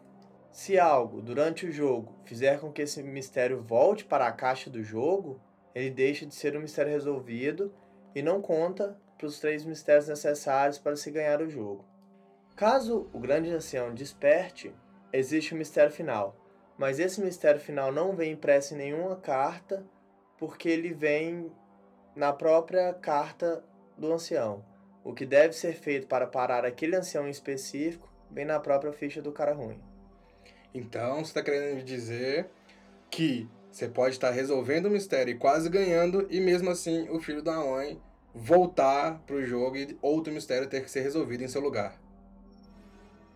Se 0.54 0.78
algo 0.78 1.20
durante 1.20 1.66
o 1.66 1.72
jogo 1.72 2.14
fizer 2.24 2.60
com 2.60 2.70
que 2.70 2.82
esse 2.82 3.02
mistério 3.02 3.60
volte 3.60 4.04
para 4.04 4.28
a 4.28 4.32
caixa 4.32 4.70
do 4.70 4.84
jogo, 4.84 5.40
ele 5.74 5.90
deixa 5.90 6.24
de 6.24 6.32
ser 6.32 6.56
um 6.56 6.60
mistério 6.60 6.92
resolvido 6.92 7.74
e 8.14 8.22
não 8.22 8.40
conta 8.40 8.96
para 9.18 9.26
os 9.26 9.40
três 9.40 9.64
mistérios 9.64 10.06
necessários 10.06 10.78
para 10.78 10.94
se 10.94 11.10
ganhar 11.10 11.42
o 11.42 11.50
jogo. 11.50 11.84
Caso 12.54 13.10
o 13.12 13.18
grande 13.18 13.50
ancião 13.50 13.92
desperte, 13.92 14.72
existe 15.12 15.52
o 15.54 15.56
mistério 15.56 15.90
final, 15.90 16.36
mas 16.78 17.00
esse 17.00 17.20
mistério 17.20 17.60
final 17.60 17.90
não 17.90 18.14
vem 18.14 18.30
impresso 18.30 18.74
em 18.74 18.78
nenhuma 18.78 19.16
carta, 19.16 19.84
porque 20.38 20.68
ele 20.68 20.94
vem 20.94 21.50
na 22.14 22.32
própria 22.32 22.94
carta 22.94 23.64
do 23.98 24.12
ancião. 24.12 24.64
O 25.02 25.12
que 25.12 25.26
deve 25.26 25.52
ser 25.52 25.74
feito 25.74 26.06
para 26.06 26.28
parar 26.28 26.64
aquele 26.64 26.94
ancião 26.94 27.26
em 27.26 27.30
específico 27.32 28.08
vem 28.30 28.44
na 28.44 28.60
própria 28.60 28.92
ficha 28.92 29.20
do 29.20 29.32
cara 29.32 29.52
ruim. 29.52 29.82
Então, 30.74 31.18
você 31.18 31.30
está 31.30 31.42
querendo 31.42 31.76
me 31.76 31.82
dizer 31.84 32.50
que 33.08 33.48
você 33.70 33.88
pode 33.88 34.14
estar 34.14 34.30
resolvendo 34.30 34.86
o 34.86 34.90
mistério 34.90 35.32
e 35.32 35.38
quase 35.38 35.68
ganhando, 35.68 36.26
e 36.28 36.40
mesmo 36.40 36.68
assim 36.70 37.08
o 37.10 37.20
filho 37.20 37.42
da 37.42 37.56
mãe 37.56 38.00
voltar 38.34 39.20
pro 39.26 39.44
jogo 39.44 39.76
e 39.76 39.96
outro 40.02 40.32
mistério 40.32 40.68
ter 40.68 40.82
que 40.82 40.90
ser 40.90 41.02
resolvido 41.02 41.44
em 41.44 41.48
seu 41.48 41.60
lugar. 41.60 42.00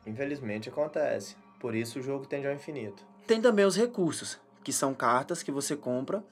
Infelizmente 0.04 0.68
acontece. 0.68 1.36
Por 1.60 1.74
isso 1.74 2.00
o 2.00 2.02
jogo 2.02 2.26
tende 2.26 2.48
ao 2.48 2.52
infinito. 2.52 3.04
Tem 3.26 3.40
também 3.40 3.64
os 3.64 3.76
recursos, 3.76 4.40
que 4.64 4.72
são 4.72 4.92
cartas 4.92 5.42
que 5.42 5.52
você 5.52 5.76
compra 5.76 6.24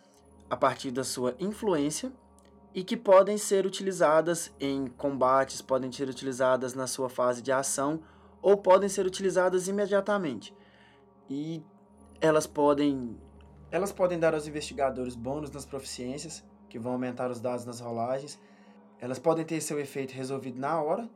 a 0.50 0.56
partir 0.56 0.90
da 0.90 1.04
sua 1.04 1.36
influência 1.38 2.12
e 2.74 2.82
que 2.82 2.96
podem 2.96 3.38
ser 3.38 3.64
utilizadas 3.64 4.52
em 4.60 4.86
combates, 4.86 5.62
podem 5.62 5.90
ser 5.92 6.08
utilizadas 6.08 6.74
na 6.74 6.86
sua 6.86 7.08
fase 7.08 7.42
de 7.42 7.52
ação 7.52 8.02
ou 8.42 8.56
podem 8.56 8.88
ser 8.88 9.06
utilizadas 9.06 9.68
imediatamente. 9.68 10.54
E 11.28 11.62
elas 12.20 12.46
podem 12.46 13.16
elas 13.70 13.92
podem 13.92 14.18
dar 14.18 14.32
aos 14.32 14.46
investigadores 14.46 15.16
bônus 15.16 15.50
nas 15.50 15.66
proficiências, 15.66 16.44
que 16.68 16.78
vão 16.78 16.92
aumentar 16.92 17.30
os 17.30 17.40
dados 17.40 17.64
nas 17.64 17.80
rolagens. 17.80 18.38
Elas 19.00 19.18
podem 19.18 19.44
ter 19.44 19.60
seu 19.60 19.78
efeito 19.78 20.12
resolvido 20.12 20.58
na 20.58 20.80
hora 20.80 21.10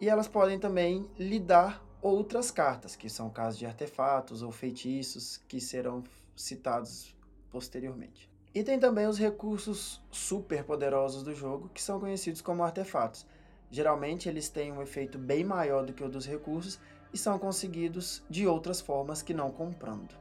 e 0.00 0.08
elas 0.08 0.28
podem 0.28 0.58
também 0.58 1.08
lhe 1.16 1.38
dar 1.38 1.82
outras 2.02 2.50
cartas, 2.50 2.96
que 2.96 3.08
são 3.08 3.30
casos 3.30 3.58
de 3.58 3.64
artefatos 3.64 4.42
ou 4.42 4.50
feitiços 4.50 5.38
que 5.48 5.60
serão 5.60 6.02
citados 6.34 7.16
posteriormente. 7.50 8.28
E 8.54 8.62
tem 8.62 8.78
também 8.78 9.06
os 9.06 9.18
recursos 9.18 10.02
super 10.10 10.64
poderosos 10.64 11.22
do 11.22 11.34
jogo, 11.34 11.70
que 11.72 11.80
são 11.80 12.00
conhecidos 12.00 12.42
como 12.42 12.62
artefatos. 12.62 13.24
Geralmente 13.70 14.28
eles 14.28 14.50
têm 14.50 14.72
um 14.72 14.82
efeito 14.82 15.18
bem 15.18 15.44
maior 15.44 15.86
do 15.86 15.94
que 15.94 16.04
o 16.04 16.08
dos 16.08 16.26
recursos 16.26 16.78
e 17.12 17.18
são 17.18 17.38
conseguidos 17.38 18.24
de 18.28 18.46
outras 18.46 18.80
formas 18.80 19.22
que 19.22 19.34
não 19.34 19.50
comprando. 19.50 20.14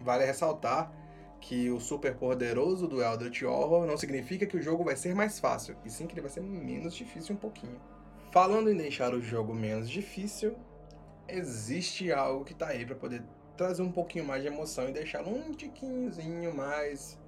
Vale 0.00 0.24
ressaltar 0.24 0.92
que 1.40 1.70
o 1.70 1.80
super 1.80 2.14
poderoso 2.14 2.86
do 2.86 3.02
Eldritch 3.02 3.42
Horror 3.42 3.86
não 3.86 3.96
significa 3.96 4.46
que 4.46 4.56
o 4.56 4.62
jogo 4.62 4.84
vai 4.84 4.96
ser 4.96 5.14
mais 5.14 5.40
fácil, 5.40 5.76
e 5.84 5.90
sim 5.90 6.06
que 6.06 6.14
ele 6.14 6.20
vai 6.20 6.30
ser 6.30 6.40
menos 6.40 6.94
difícil 6.94 7.34
um 7.34 7.38
pouquinho. 7.38 7.80
Falando 8.30 8.70
em 8.70 8.76
deixar 8.76 9.12
o 9.12 9.20
jogo 9.20 9.52
menos 9.52 9.90
difícil, 9.90 10.56
existe 11.28 12.12
algo 12.12 12.44
que 12.44 12.54
tá 12.54 12.68
aí 12.68 12.86
para 12.86 12.94
poder 12.94 13.22
trazer 13.56 13.82
um 13.82 13.92
pouquinho 13.92 14.24
mais 14.24 14.42
de 14.42 14.48
emoção 14.48 14.88
e 14.88 14.92
deixá-lo 14.92 15.30
um 15.30 15.52
tiquinhozinho 15.52 16.54
mais 16.54 17.18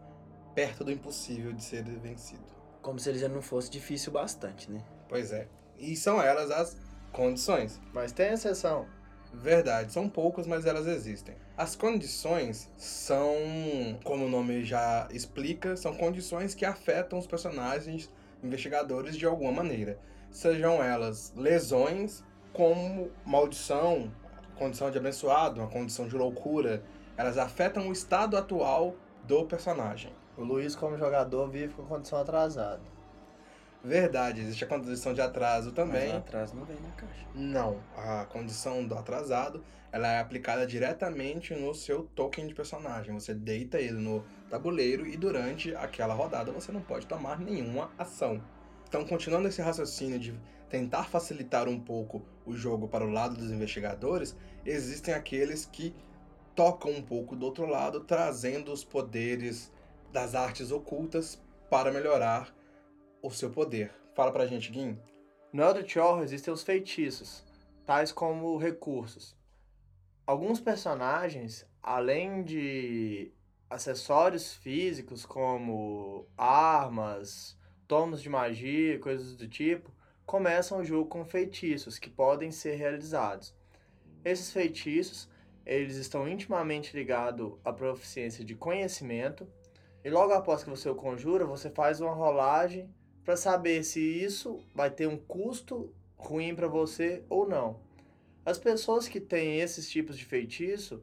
perto 0.55 0.85
do 0.85 0.93
impossível 0.93 1.53
de 1.53 1.63
ser 1.63 1.83
vencido. 1.83 2.45
Como 2.81 2.99
se 2.99 3.09
ele 3.09 3.19
já 3.19 3.29
não 3.29 3.43
fosse 3.43 3.71
difícil 3.71 4.13
bastante, 4.13 4.71
né? 4.71 4.83
Pois 5.09 5.33
é. 5.33 5.49
E 5.79 5.97
são 5.97 6.23
elas 6.23 6.51
as 6.51 6.77
condições. 7.15 7.81
Mas 7.93 8.13
tem 8.13 8.33
exceção. 8.33 8.87
Verdade, 9.33 9.93
são 9.93 10.09
poucas, 10.09 10.47
mas 10.47 10.65
elas 10.67 10.87
existem. 10.87 11.35
As 11.57 11.75
condições 11.75 12.71
são, 12.77 13.35
como 14.05 14.27
o 14.27 14.29
nome 14.29 14.65
já 14.65 15.09
explica, 15.11 15.77
são 15.77 15.95
condições 15.95 16.55
que 16.55 16.65
afetam 16.65 17.19
os 17.19 17.27
personagens 17.27 18.11
investigadores 18.43 19.17
de 19.17 19.27
alguma 19.27 19.51
maneira. 19.51 19.99
Sejam 20.31 20.83
elas 20.83 21.33
lesões, 21.37 22.23
como 22.53 23.11
maldição, 23.25 24.13
condição 24.57 24.91
de 24.91 24.99
abençoado, 24.99 25.61
uma 25.61 25.71
condição 25.71 26.07
de 26.07 26.17
loucura. 26.17 26.85
Elas 27.17 27.39
afetam 27.39 27.89
o 27.89 27.93
estado 27.93 28.37
atual 28.37 28.95
do 29.25 29.45
personagem. 29.47 30.13
O 30.37 30.43
Luiz, 30.43 30.77
como 30.77 30.99
jogador, 30.99 31.49
vive 31.49 31.75
com 31.75 31.85
condição 31.85 32.21
atrasada. 32.21 32.94
Verdade, 33.85 34.41
existe 34.41 34.65
a 34.65 34.67
condição 34.67 35.13
de 35.13 35.21
atraso 35.21 35.71
também. 35.71 36.07
Mas 36.07 36.15
o 36.15 36.17
atraso 36.17 36.57
não 36.57 36.65
vem 36.65 36.81
na 36.81 36.91
caixa. 36.93 37.27
Não, 37.35 37.81
a 37.95 38.25
condição 38.25 38.87
do 38.87 38.95
atrasado 38.95 39.63
ela 39.93 40.09
é 40.09 40.19
aplicada 40.19 40.67
diretamente 40.67 41.55
no 41.55 41.73
seu 41.75 42.03
token 42.03 42.49
de 42.49 42.55
personagem. 42.55 43.13
Você 43.15 43.35
deita 43.35 43.79
ele 43.79 43.99
no 43.99 44.25
tabuleiro 44.51 45.07
e 45.07 45.17
durante 45.17 45.73
aquela 45.77 46.15
rodada 46.15 46.51
você 46.51 46.73
não 46.73 46.81
pode 46.81 47.07
tomar 47.07 47.39
nenhuma 47.39 47.93
ação. 47.99 48.43
Então, 48.89 49.05
continuando 49.05 49.49
esse 49.49 49.61
raciocínio 49.61 50.19
de 50.19 50.35
tentar 50.69 51.05
facilitar 51.05 51.69
um 51.69 51.79
pouco 51.79 52.25
o 52.47 52.57
jogo 52.57 52.89
para 52.89 53.05
o 53.05 53.11
lado 53.11 53.37
dos 53.37 53.53
investigadores, 53.53 54.35
existem 54.65 55.15
aqueles 55.15 55.67
que 55.67 55.95
tocam 56.55 56.91
um 56.91 57.03
pouco 57.03 57.37
do 57.37 57.45
outro 57.45 57.67
lado, 57.67 58.01
trazendo 58.01 58.73
os 58.73 58.83
poderes 58.83 59.71
das 60.11 60.35
artes 60.35 60.73
ocultas 60.73 61.41
para 61.69 61.93
melhorar 61.93 62.53
o 63.27 63.31
seu 63.31 63.51
poder. 63.51 63.91
Fala 64.15 64.31
pra 64.31 64.47
gente, 64.47 64.71
Gui. 64.71 64.99
No 65.51 65.63
Eldritch 65.63 65.97
Horror 65.97 66.23
existem 66.23 66.53
os 66.53 66.63
feitiços, 66.63 67.43
tais 67.87 68.13
como 68.13 68.59
recursos. 68.59 69.35
Alguns 70.27 70.61
personagens, 70.61 71.67
além 71.83 72.43
de 72.43 73.33
acessórios 73.71 74.53
físicos 74.55 75.25
como 75.25 76.29
armas, 76.37 77.59
tomos 77.89 78.21
de 78.21 78.29
magia, 78.29 78.99
coisas 78.99 79.35
do 79.37 79.49
tipo, 79.49 79.91
começam 80.27 80.79
o 80.79 80.85
jogo 80.85 81.09
com 81.09 81.25
feitiços 81.25 81.99
que 81.99 82.11
podem 82.11 82.51
ser 82.51 82.75
realizados. 82.75 83.55
Esses 84.23 84.53
feitiços, 84.53 85.31
eles 85.65 85.97
estão 85.97 86.29
intimamente 86.29 86.95
ligados 86.95 87.55
à 87.65 87.73
proficiência 87.73 88.45
de 88.45 88.55
conhecimento 88.55 89.49
e 90.05 90.11
logo 90.11 90.35
após 90.35 90.63
que 90.63 90.69
você 90.69 90.91
o 90.91 90.95
conjura, 90.95 91.47
você 91.47 91.71
faz 91.71 92.01
uma 92.03 92.13
rolagem 92.13 92.93
para 93.25 93.37
saber 93.37 93.83
se 93.85 94.01
isso 94.01 94.59
vai 94.75 94.91
ter 94.91 95.07
um 95.07 95.17
custo 95.17 95.93
ruim 96.17 96.55
para 96.55 96.69
você 96.69 97.23
ou 97.29 97.49
não. 97.49 97.81
As 98.45 98.59
pessoas 98.59 99.09
que 99.09 99.21
têm 99.21 99.61
esses 99.61 99.89
tipos 99.91 100.19
de 100.19 100.25
feitiço 100.25 101.03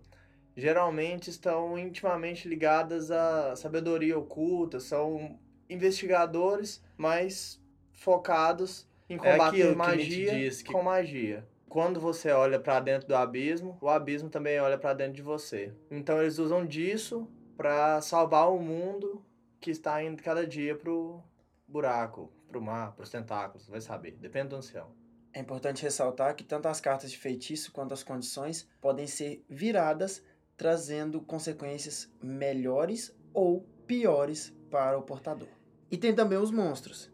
geralmente 0.55 1.29
estão 1.29 1.77
intimamente 1.77 2.47
ligadas 2.47 3.09
à 3.09 3.55
sabedoria 3.55 4.17
oculta, 4.17 4.79
são 4.79 5.39
investigadores 5.69 6.83
mais 6.97 7.59
focados 7.93 8.87
Em 9.09 9.17
combater 9.17 9.71
é 9.71 9.75
magia 9.75 10.31
que 10.31 10.37
diz 10.37 10.61
que... 10.61 10.71
com 10.71 10.83
magia. 10.83 11.47
Quando 11.67 12.01
você 12.01 12.31
olha 12.31 12.59
para 12.59 12.81
dentro 12.81 13.07
do 13.07 13.15
abismo, 13.15 13.77
o 13.79 13.87
abismo 13.87 14.29
também 14.29 14.59
olha 14.59 14.77
para 14.77 14.93
dentro 14.93 15.13
de 15.13 15.21
você. 15.21 15.73
Então 15.89 16.21
eles 16.21 16.37
usam 16.37 16.65
disso 16.65 17.27
para 17.55 18.01
salvar 18.01 18.51
o 18.51 18.59
mundo 18.59 19.23
que 19.59 19.71
está 19.71 20.03
indo 20.03 20.21
cada 20.21 20.45
dia 20.45 20.75
pro 20.75 21.23
buraco, 21.71 22.31
pro 22.47 22.61
mar, 22.61 22.93
pros 22.93 23.09
tentáculos, 23.09 23.67
vai 23.67 23.81
saber, 23.81 24.17
depende 24.17 24.49
do 24.49 24.57
ancião. 24.57 24.91
É 25.33 25.39
importante 25.39 25.81
ressaltar 25.81 26.35
que 26.35 26.43
tanto 26.43 26.67
as 26.67 26.81
cartas 26.81 27.09
de 27.09 27.17
feitiço 27.17 27.71
quanto 27.71 27.93
as 27.93 28.03
condições 28.03 28.67
podem 28.81 29.07
ser 29.07 29.43
viradas, 29.49 30.21
trazendo 30.57 31.21
consequências 31.21 32.11
melhores 32.21 33.15
ou 33.33 33.65
piores 33.87 34.53
para 34.69 34.97
o 34.97 35.03
portador. 35.03 35.47
E 35.89 35.97
tem 35.97 36.13
também 36.13 36.37
os 36.37 36.51
monstros, 36.51 37.09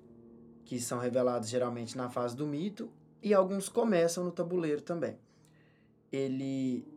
que 0.65 0.79
são 0.79 0.97
revelados 0.99 1.47
geralmente 1.47 1.95
na 1.95 2.09
fase 2.09 2.35
do 2.35 2.47
mito 2.47 2.91
e 3.21 3.33
alguns 3.33 3.69
começam 3.69 4.23
no 4.23 4.31
tabuleiro 4.31 4.81
também. 4.81 5.19
Ele 6.11 6.87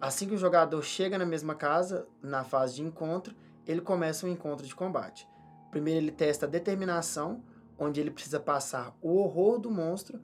assim 0.00 0.26
que 0.26 0.34
o 0.34 0.38
jogador 0.38 0.82
chega 0.82 1.18
na 1.18 1.24
mesma 1.26 1.54
casa, 1.54 2.06
na 2.22 2.44
fase 2.44 2.76
de 2.76 2.82
encontro, 2.82 3.34
ele 3.66 3.80
começa 3.80 4.26
um 4.26 4.30
encontro 4.30 4.66
de 4.66 4.74
combate. 4.74 5.28
Primeiro 5.74 6.04
ele 6.04 6.12
testa 6.12 6.46
a 6.46 6.48
determinação, 6.48 7.42
onde 7.76 8.00
ele 8.00 8.12
precisa 8.12 8.38
passar 8.38 8.96
o 9.02 9.16
horror 9.16 9.58
do 9.58 9.72
monstro 9.72 10.20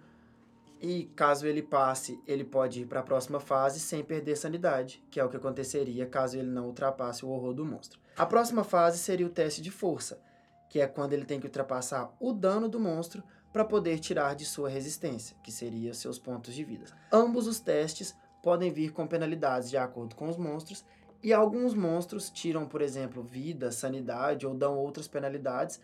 e 0.80 1.06
caso 1.16 1.44
ele 1.44 1.60
passe, 1.60 2.22
ele 2.24 2.44
pode 2.44 2.82
ir 2.82 2.86
para 2.86 3.00
a 3.00 3.02
próxima 3.02 3.40
fase 3.40 3.80
sem 3.80 4.04
perder 4.04 4.36
sanidade, 4.36 5.02
que 5.10 5.18
é 5.18 5.24
o 5.24 5.28
que 5.28 5.36
aconteceria 5.36 6.06
caso 6.06 6.38
ele 6.38 6.46
não 6.46 6.66
ultrapasse 6.66 7.24
o 7.24 7.30
horror 7.30 7.52
do 7.52 7.64
monstro. 7.64 7.98
A 8.16 8.24
próxima 8.24 8.62
fase 8.62 8.98
seria 8.98 9.26
o 9.26 9.30
teste 9.30 9.60
de 9.60 9.72
força, 9.72 10.22
que 10.68 10.78
é 10.78 10.86
quando 10.86 11.14
ele 11.14 11.24
tem 11.24 11.40
que 11.40 11.48
ultrapassar 11.48 12.14
o 12.20 12.32
dano 12.32 12.68
do 12.68 12.78
monstro 12.78 13.20
para 13.52 13.64
poder 13.64 13.98
tirar 13.98 14.36
de 14.36 14.44
sua 14.44 14.68
resistência, 14.68 15.36
que 15.42 15.50
seria 15.50 15.92
seus 15.94 16.16
pontos 16.16 16.54
de 16.54 16.62
vida. 16.62 16.84
Ambos 17.10 17.48
os 17.48 17.58
testes 17.58 18.14
podem 18.40 18.70
vir 18.70 18.92
com 18.92 19.04
penalidades 19.04 19.68
de 19.68 19.76
acordo 19.76 20.14
com 20.14 20.28
os 20.28 20.36
monstros, 20.36 20.84
e 21.22 21.32
alguns 21.32 21.74
monstros 21.74 22.30
tiram, 22.30 22.66
por 22.66 22.80
exemplo, 22.80 23.22
vida, 23.22 23.70
sanidade 23.70 24.46
ou 24.46 24.54
dão 24.54 24.76
outras 24.76 25.06
penalidades 25.06 25.80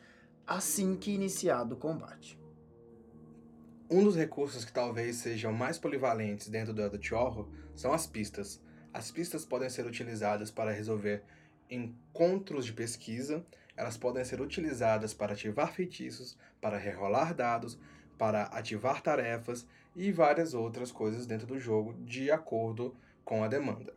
assim 0.46 0.96
que 0.96 1.12
iniciado 1.12 1.74
o 1.74 1.78
combate. 1.78 2.38
Um 3.90 4.02
dos 4.02 4.16
recursos 4.16 4.64
que 4.64 4.72
talvez 4.72 5.16
sejam 5.16 5.52
mais 5.52 5.78
polivalentes 5.78 6.48
dentro 6.48 6.72
do 6.72 6.82
Adult 6.82 7.12
Horror 7.12 7.48
são 7.74 7.92
as 7.92 8.06
pistas. 8.06 8.60
As 8.92 9.10
pistas 9.10 9.44
podem 9.44 9.68
ser 9.68 9.86
utilizadas 9.86 10.50
para 10.50 10.72
resolver 10.72 11.22
encontros 11.70 12.64
de 12.64 12.72
pesquisa, 12.72 13.44
elas 13.76 13.96
podem 13.96 14.24
ser 14.24 14.40
utilizadas 14.40 15.12
para 15.12 15.34
ativar 15.34 15.72
feitiços, 15.72 16.36
para 16.60 16.78
rerolar 16.78 17.34
dados, 17.34 17.78
para 18.16 18.44
ativar 18.44 19.02
tarefas 19.02 19.66
e 19.94 20.10
várias 20.10 20.54
outras 20.54 20.90
coisas 20.90 21.26
dentro 21.26 21.46
do 21.46 21.58
jogo 21.58 21.94
de 22.04 22.30
acordo 22.30 22.96
com 23.24 23.44
a 23.44 23.48
demanda. 23.48 23.92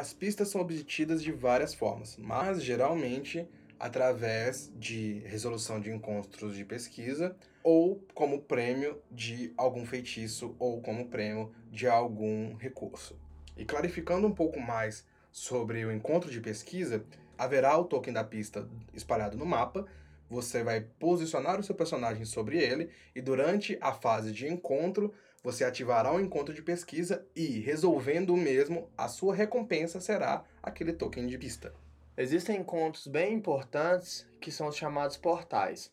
As 0.00 0.14
pistas 0.14 0.48
são 0.48 0.62
obtidas 0.62 1.22
de 1.22 1.30
várias 1.30 1.74
formas, 1.74 2.16
mas 2.16 2.64
geralmente 2.64 3.46
através 3.78 4.72
de 4.74 5.18
resolução 5.26 5.78
de 5.78 5.90
encontros 5.90 6.56
de 6.56 6.64
pesquisa 6.64 7.36
ou 7.62 8.02
como 8.14 8.40
prêmio 8.40 8.98
de 9.10 9.52
algum 9.58 9.84
feitiço 9.84 10.56
ou 10.58 10.80
como 10.80 11.08
prêmio 11.08 11.52
de 11.70 11.86
algum 11.86 12.54
recurso. 12.54 13.14
E 13.58 13.66
clarificando 13.66 14.26
um 14.26 14.32
pouco 14.32 14.58
mais 14.58 15.06
sobre 15.30 15.84
o 15.84 15.92
encontro 15.92 16.30
de 16.30 16.40
pesquisa, 16.40 17.04
haverá 17.36 17.76
o 17.76 17.84
token 17.84 18.14
da 18.14 18.24
pista 18.24 18.66
espalhado 18.94 19.36
no 19.36 19.44
mapa. 19.44 19.86
Você 20.30 20.64
vai 20.64 20.80
posicionar 20.98 21.60
o 21.60 21.62
seu 21.62 21.74
personagem 21.74 22.24
sobre 22.24 22.56
ele 22.56 22.88
e 23.14 23.20
durante 23.20 23.76
a 23.82 23.92
fase 23.92 24.32
de 24.32 24.48
encontro 24.48 25.12
você 25.42 25.64
ativará 25.64 26.12
o 26.12 26.20
encontro 26.20 26.54
de 26.54 26.62
pesquisa 26.62 27.26
e, 27.34 27.60
resolvendo 27.60 28.30
o 28.30 28.36
mesmo, 28.36 28.90
a 28.96 29.08
sua 29.08 29.34
recompensa 29.34 30.00
será 30.00 30.44
aquele 30.62 30.92
token 30.92 31.26
de 31.26 31.38
pista. 31.38 31.74
Existem 32.16 32.60
encontros 32.60 33.06
bem 33.06 33.34
importantes 33.34 34.28
que 34.40 34.50
são 34.50 34.68
os 34.68 34.76
chamados 34.76 35.16
portais. 35.16 35.92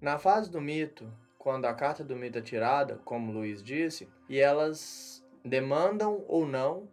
Na 0.00 0.18
fase 0.18 0.50
do 0.50 0.60
mito, 0.60 1.08
quando 1.38 1.66
a 1.66 1.74
carta 1.74 2.02
do 2.02 2.16
mito 2.16 2.38
é 2.38 2.42
tirada, 2.42 3.00
como 3.04 3.32
Luiz 3.32 3.62
disse, 3.62 4.08
e 4.28 4.38
elas 4.38 5.24
demandam 5.44 6.24
ou 6.26 6.46
não 6.46 6.88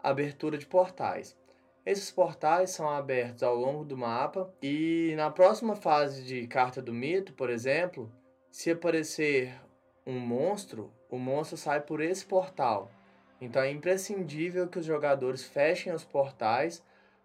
abertura 0.00 0.58
de 0.58 0.66
portais. 0.66 1.36
Esses 1.84 2.10
portais 2.10 2.70
são 2.70 2.88
abertos 2.88 3.42
ao 3.42 3.54
longo 3.54 3.84
do 3.84 3.96
mapa 3.96 4.52
e 4.62 5.12
na 5.16 5.30
próxima 5.30 5.74
fase 5.76 6.22
de 6.24 6.46
carta 6.46 6.80
do 6.80 6.94
mito, 6.94 7.32
por 7.34 7.50
exemplo, 7.50 8.10
se 8.50 8.70
aparecer 8.70 9.60
um 10.06 10.18
monstro, 10.18 10.92
o 11.14 11.18
monstro 11.18 11.56
sai 11.56 11.80
por 11.80 12.00
esse 12.00 12.24
portal. 12.26 12.90
Então 13.40 13.62
é 13.62 13.70
imprescindível 13.70 14.66
que 14.66 14.78
os 14.78 14.86
jogadores 14.86 15.44
fechem 15.44 15.92
os 15.92 16.04
portais 16.04 16.82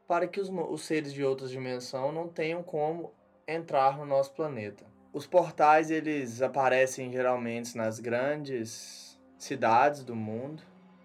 para 0.07 0.27
que 0.27 0.39
os, 0.39 0.49
os 0.49 0.81
seres 0.81 1.13
de 1.13 1.23
outras 1.23 1.49
dimensões 1.49 2.13
não 2.13 2.27
tenham 2.27 2.61
como 2.61 3.11
entrar 3.47 3.97
no 3.97 4.05
nosso 4.05 4.33
planeta. 4.33 4.85
Os 5.11 5.25
portais 5.25 5.89
eles 5.89 6.41
aparecem 6.41 7.11
geralmente 7.11 7.75
nas 7.75 7.99
grandes 7.99 9.19
cidades 9.37 10.03
do 10.03 10.15
mundo 10.15 10.61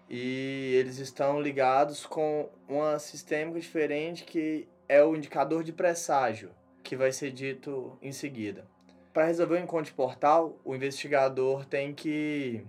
e 0.07 0.75
eles 0.75 0.99
estão 0.99 1.41
ligados 1.41 2.05
com 2.05 2.49
um 2.69 2.99
sistema 2.99 3.59
diferente 3.59 4.23
que 4.23 4.67
é 4.87 5.03
o 5.03 5.15
indicador 5.15 5.63
de 5.63 5.73
presságio, 5.73 6.51
que 6.83 6.95
vai 6.95 7.11
ser 7.11 7.31
dito 7.31 7.97
em 7.99 8.11
seguida. 8.11 8.67
Para 9.11 9.25
resolver 9.25 9.55
o 9.55 9.59
encontro 9.59 9.85
de 9.85 9.93
portal, 9.93 10.59
o 10.63 10.75
investigador 10.75 11.65
tem 11.65 11.93
que 11.93 12.67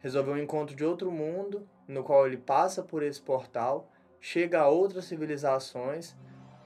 resolver 0.00 0.32
um 0.32 0.38
encontro 0.38 0.74
de 0.74 0.84
outro 0.84 1.10
mundo, 1.10 1.68
no 1.86 2.02
qual 2.02 2.26
ele 2.26 2.36
passa 2.36 2.82
por 2.82 3.02
esse 3.02 3.20
portal 3.20 3.90
chega 4.20 4.60
a 4.60 4.68
outras 4.68 5.04
civilizações 5.04 6.16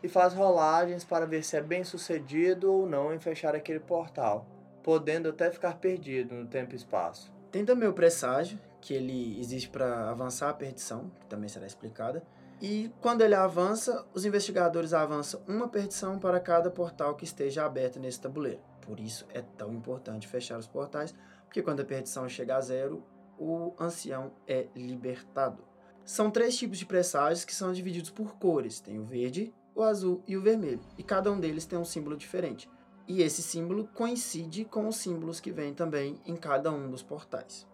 e 0.02 0.08
faz 0.08 0.34
rolagens 0.34 1.04
para 1.04 1.26
ver 1.26 1.44
se 1.44 1.56
é 1.56 1.60
bem 1.60 1.84
sucedido 1.84 2.72
ou 2.72 2.86
não 2.86 3.14
em 3.14 3.20
fechar 3.20 3.54
aquele 3.54 3.80
portal, 3.80 4.46
podendo 4.82 5.28
até 5.28 5.50
ficar 5.50 5.78
perdido 5.78 6.34
no 6.34 6.46
tempo 6.46 6.72
e 6.72 6.76
espaço. 6.76 7.32
Tem 7.50 7.64
também 7.64 7.88
o 7.88 7.92
presságio, 7.92 8.58
que 8.80 8.94
ele 8.94 9.38
existe 9.38 9.68
para 9.68 10.10
avançar 10.10 10.48
a 10.48 10.54
perdição, 10.54 11.10
que 11.20 11.26
também 11.26 11.48
será 11.48 11.66
explicada. 11.66 12.22
E 12.60 12.90
quando 13.00 13.20
ele 13.20 13.34
avança, 13.34 14.04
os 14.12 14.24
investigadores 14.24 14.92
avançam 14.92 15.40
uma 15.46 15.68
perdição 15.68 16.18
para 16.18 16.40
cada 16.40 16.70
portal 16.70 17.14
que 17.14 17.24
esteja 17.24 17.64
aberto 17.64 18.00
nesse 18.00 18.20
tabuleiro. 18.20 18.60
Por 18.80 18.98
isso 18.98 19.26
é 19.32 19.42
tão 19.42 19.72
importante 19.72 20.26
fechar 20.26 20.58
os 20.58 20.66
portais, 20.66 21.14
porque 21.44 21.62
quando 21.62 21.80
a 21.80 21.84
perdição 21.84 22.28
chega 22.28 22.56
a 22.56 22.60
zero, 22.60 23.04
o 23.42 23.74
ancião 23.78 24.32
é 24.46 24.66
libertado. 24.74 25.64
São 26.04 26.30
três 26.30 26.56
tipos 26.56 26.78
de 26.78 26.86
presságios 26.86 27.44
que 27.44 27.54
são 27.54 27.72
divididos 27.72 28.10
por 28.10 28.36
cores: 28.36 28.80
tem 28.80 28.98
o 28.98 29.04
verde, 29.04 29.52
o 29.74 29.82
azul 29.82 30.22
e 30.26 30.36
o 30.36 30.42
vermelho, 30.42 30.80
e 30.96 31.02
cada 31.02 31.30
um 31.30 31.40
deles 31.40 31.66
tem 31.66 31.78
um 31.78 31.84
símbolo 31.84 32.16
diferente. 32.16 32.70
E 33.08 33.20
esse 33.20 33.42
símbolo 33.42 33.88
coincide 33.94 34.64
com 34.64 34.86
os 34.86 34.96
símbolos 34.96 35.40
que 35.40 35.50
vêm 35.50 35.74
também 35.74 36.20
em 36.24 36.36
cada 36.36 36.70
um 36.70 36.88
dos 36.88 37.02
portais. 37.02 37.66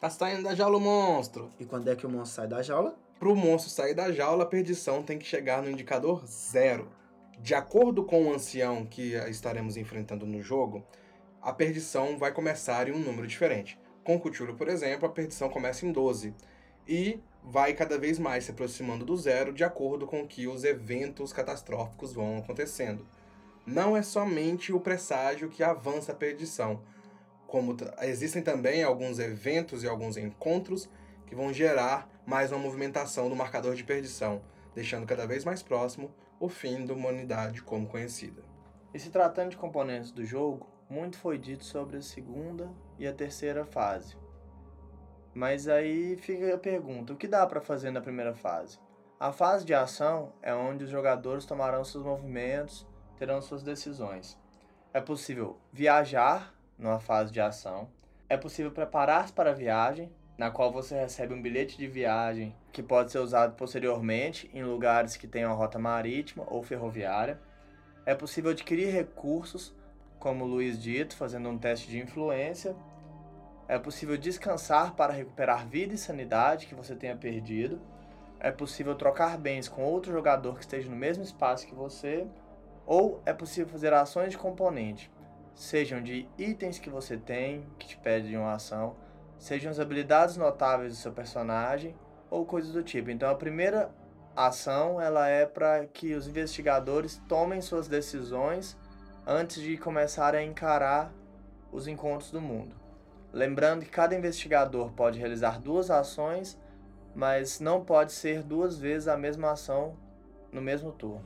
Tá 0.00 0.08
saindo 0.08 0.42
da 0.42 0.54
jaula 0.54 0.78
o 0.78 0.80
monstro. 0.80 1.50
E 1.60 1.64
quando 1.64 1.88
é 1.88 1.94
que 1.94 2.06
o 2.06 2.10
monstro 2.10 2.36
sai 2.36 2.48
da 2.48 2.62
jaula? 2.62 2.96
Para 3.20 3.28
o 3.28 3.36
monstro 3.36 3.70
sair 3.70 3.94
da 3.94 4.10
jaula, 4.10 4.42
a 4.42 4.46
perdição 4.46 5.02
tem 5.02 5.18
que 5.18 5.26
chegar 5.26 5.62
no 5.62 5.70
indicador 5.70 6.26
zero. 6.26 6.90
De 7.38 7.54
acordo 7.54 8.02
com 8.02 8.26
o 8.26 8.32
ancião 8.34 8.84
que 8.84 9.14
estaremos 9.28 9.76
enfrentando 9.76 10.26
no 10.26 10.42
jogo, 10.42 10.84
a 11.40 11.52
perdição 11.52 12.18
vai 12.18 12.32
começar 12.32 12.88
em 12.88 12.92
um 12.92 12.98
número 12.98 13.26
diferente. 13.26 13.78
Com 14.04 14.18
Cthulhu, 14.18 14.54
por 14.54 14.68
exemplo, 14.68 15.06
a 15.06 15.12
perdição 15.12 15.48
começa 15.48 15.86
em 15.86 15.92
12. 15.92 16.34
E 16.88 17.20
vai 17.42 17.72
cada 17.72 17.98
vez 17.98 18.18
mais 18.18 18.44
se 18.44 18.50
aproximando 18.50 19.04
do 19.04 19.16
zero 19.16 19.52
de 19.52 19.64
acordo 19.64 20.06
com 20.06 20.26
que 20.26 20.46
os 20.46 20.64
eventos 20.64 21.32
catastróficos 21.32 22.12
vão 22.12 22.38
acontecendo. 22.38 23.06
Não 23.64 23.96
é 23.96 24.02
somente 24.02 24.72
o 24.72 24.80
presságio 24.80 25.48
que 25.48 25.62
avança 25.62 26.10
a 26.10 26.16
perdição, 26.16 26.82
como 27.46 27.76
existem 28.00 28.42
também 28.42 28.82
alguns 28.82 29.20
eventos 29.20 29.84
e 29.84 29.88
alguns 29.88 30.16
encontros 30.16 30.88
que 31.26 31.34
vão 31.34 31.52
gerar 31.52 32.08
mais 32.26 32.50
uma 32.50 32.58
movimentação 32.58 33.28
do 33.28 33.36
marcador 33.36 33.74
de 33.74 33.84
perdição, 33.84 34.42
deixando 34.74 35.06
cada 35.06 35.26
vez 35.26 35.44
mais 35.44 35.62
próximo 35.62 36.10
o 36.40 36.48
fim 36.48 36.84
da 36.84 36.94
humanidade 36.94 37.62
como 37.62 37.86
conhecida. 37.86 38.42
E 38.92 38.98
se 38.98 39.10
tratando 39.10 39.50
de 39.50 39.56
componentes 39.56 40.10
do 40.10 40.24
jogo, 40.24 40.66
muito 40.92 41.16
foi 41.16 41.38
dito 41.38 41.64
sobre 41.64 41.96
a 41.96 42.02
segunda 42.02 42.70
e 42.98 43.06
a 43.06 43.12
terceira 43.14 43.64
fase, 43.64 44.14
mas 45.34 45.66
aí 45.66 46.16
fica 46.16 46.54
a 46.54 46.58
pergunta: 46.58 47.12
o 47.12 47.16
que 47.16 47.26
dá 47.26 47.46
para 47.46 47.60
fazer 47.60 47.90
na 47.90 48.00
primeira 48.00 48.34
fase? 48.34 48.78
A 49.18 49.32
fase 49.32 49.64
de 49.64 49.72
ação 49.72 50.32
é 50.42 50.52
onde 50.52 50.84
os 50.84 50.90
jogadores 50.90 51.46
tomarão 51.46 51.84
seus 51.84 52.04
movimentos, 52.04 52.86
terão 53.16 53.40
suas 53.40 53.62
decisões. 53.62 54.38
É 54.92 55.00
possível 55.00 55.58
viajar 55.72 56.52
numa 56.76 57.00
fase 57.00 57.32
de 57.32 57.40
ação. 57.40 57.88
É 58.28 58.36
possível 58.36 58.72
preparar-se 58.72 59.32
para 59.32 59.50
a 59.50 59.54
viagem, 59.54 60.12
na 60.36 60.50
qual 60.50 60.72
você 60.72 60.96
recebe 60.96 61.32
um 61.32 61.40
bilhete 61.40 61.78
de 61.78 61.86
viagem 61.86 62.54
que 62.72 62.82
pode 62.82 63.12
ser 63.12 63.20
usado 63.20 63.54
posteriormente 63.54 64.50
em 64.52 64.64
lugares 64.64 65.16
que 65.16 65.28
tenham 65.28 65.54
rota 65.54 65.78
marítima 65.78 66.44
ou 66.48 66.62
ferroviária. 66.62 67.40
É 68.04 68.14
possível 68.14 68.50
adquirir 68.50 68.92
recursos, 68.92 69.74
como 70.22 70.44
Luiz 70.44 70.80
dito, 70.80 71.16
fazendo 71.16 71.48
um 71.48 71.58
teste 71.58 71.90
de 71.90 71.98
influência 71.98 72.76
É 73.66 73.76
possível 73.76 74.16
descansar 74.16 74.94
para 74.94 75.12
recuperar 75.12 75.66
vida 75.66 75.94
e 75.94 75.98
sanidade 75.98 76.66
que 76.66 76.76
você 76.76 76.94
tenha 76.94 77.16
perdido. 77.16 77.80
É 78.38 78.52
possível 78.52 78.94
trocar 78.94 79.36
bens 79.36 79.68
com 79.68 79.82
outro 79.82 80.12
jogador 80.12 80.54
que 80.54 80.60
esteja 80.60 80.88
no 80.88 80.94
mesmo 80.94 81.24
espaço 81.24 81.66
que 81.66 81.74
você. 81.74 82.24
Ou 82.86 83.20
é 83.26 83.32
possível 83.32 83.68
fazer 83.68 83.92
ações 83.92 84.30
de 84.30 84.38
componente, 84.38 85.10
sejam 85.54 86.00
de 86.00 86.28
itens 86.38 86.78
que 86.78 86.90
você 86.90 87.16
tem, 87.16 87.66
que 87.76 87.88
te 87.88 87.96
pedem 87.96 88.36
uma 88.36 88.52
ação, 88.52 88.94
sejam 89.38 89.72
as 89.72 89.80
habilidades 89.80 90.36
notáveis 90.36 90.92
do 90.92 90.98
seu 90.98 91.12
personagem 91.12 91.96
ou 92.30 92.46
coisas 92.46 92.72
do 92.72 92.82
tipo. 92.82 93.10
Então 93.10 93.28
a 93.28 93.34
primeira 93.34 93.90
ação 94.36 95.00
ela 95.00 95.28
é 95.28 95.46
para 95.46 95.84
que 95.86 96.14
os 96.14 96.28
investigadores 96.28 97.20
tomem 97.28 97.60
suas 97.60 97.88
decisões 97.88 98.76
antes 99.26 99.62
de 99.62 99.76
começarem 99.76 100.40
a 100.40 100.44
encarar 100.44 101.12
os 101.70 101.86
encontros 101.86 102.30
do 102.30 102.40
mundo. 102.40 102.74
Lembrando 103.32 103.84
que 103.84 103.90
cada 103.90 104.14
investigador 104.14 104.92
pode 104.92 105.18
realizar 105.18 105.60
duas 105.60 105.90
ações, 105.90 106.58
mas 107.14 107.60
não 107.60 107.84
pode 107.84 108.12
ser 108.12 108.42
duas 108.42 108.76
vezes 108.76 109.08
a 109.08 109.16
mesma 109.16 109.52
ação 109.52 109.96
no 110.52 110.60
mesmo 110.60 110.92
turno. 110.92 111.24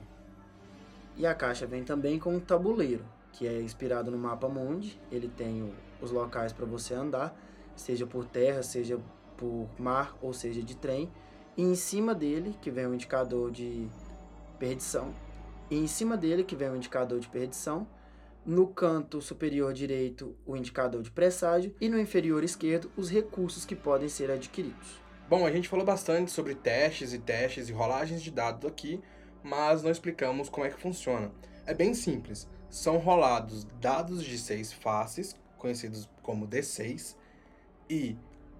E 1.17 1.27
a 1.27 1.35
caixa 1.35 1.67
vem 1.67 1.83
também 1.83 2.19
com 2.19 2.35
um 2.35 2.41
tabuleiro, 2.41 3.05
que 3.33 3.47
é 3.47 3.61
inspirado 3.61 4.11
no 4.11 4.19
mapa 4.19 4.49
mundi. 4.49 5.01
Ele 5.11 5.29
tem 5.29 5.73
os 6.01 6.11
locais 6.11 6.53
para 6.53 6.67
você 6.67 6.95
andar, 6.95 7.35
seja 7.75 8.07
por 8.07 8.25
terra, 8.27 8.63
seja 8.63 9.01
por 9.37 9.69
mar 9.79 10.17
ou 10.21 10.33
seja 10.33 10.63
de 10.63 10.77
trem. 10.77 11.11
E 11.57 11.63
em 11.63 11.75
cima 11.75 12.15
dele, 12.15 12.55
que 12.61 12.71
vem 12.71 12.87
um 12.87 12.95
indicador 12.95 13.51
de 13.51 13.89
perdição. 14.59 15.13
E 15.71 15.77
em 15.77 15.87
cima 15.87 16.17
dele, 16.17 16.45
que 16.45 16.57
vem 16.57 16.71
um 16.71 16.77
indicador 16.77 17.19
de 17.19 17.29
perdição. 17.29 17.89
No 18.45 18.69
canto 18.69 19.21
superior 19.21 19.73
direito, 19.73 20.37
o 20.47 20.57
indicador 20.57 21.03
de 21.03 21.11
presságio. 21.11 21.75
E 21.81 21.89
no 21.89 21.99
inferior 21.99 22.45
esquerdo, 22.45 22.91
os 22.97 23.11
recursos 23.11 23.65
que 23.65 23.75
podem 23.75 24.09
ser 24.09 24.31
adquiridos. 24.31 25.01
Bom, 25.29 25.45
a 25.45 25.51
gente 25.51 25.69
falou 25.69 25.85
bastante 25.85 26.31
sobre 26.31 26.55
testes 26.55 27.13
e 27.13 27.19
testes 27.19 27.69
e 27.69 27.73
rolagens 27.73 28.23
de 28.23 28.31
dados 28.31 28.65
aqui, 28.65 29.03
mas 29.43 29.83
não 29.83 29.91
explicamos 29.91 30.49
como 30.49 30.67
é 30.67 30.71
que 30.71 30.81
funciona. 30.81 31.33
É 31.67 31.75
bem 31.75 31.95
simples. 31.95 32.49
São 32.71 32.99
rolados 32.99 33.65
dados 33.81 34.23
de 34.23 34.39
seis 34.39 34.73
faces, 34.73 35.37
conhecidos 35.59 36.09
como 36.23 36.47
D6, 36.47 37.17
e 37.91 38.17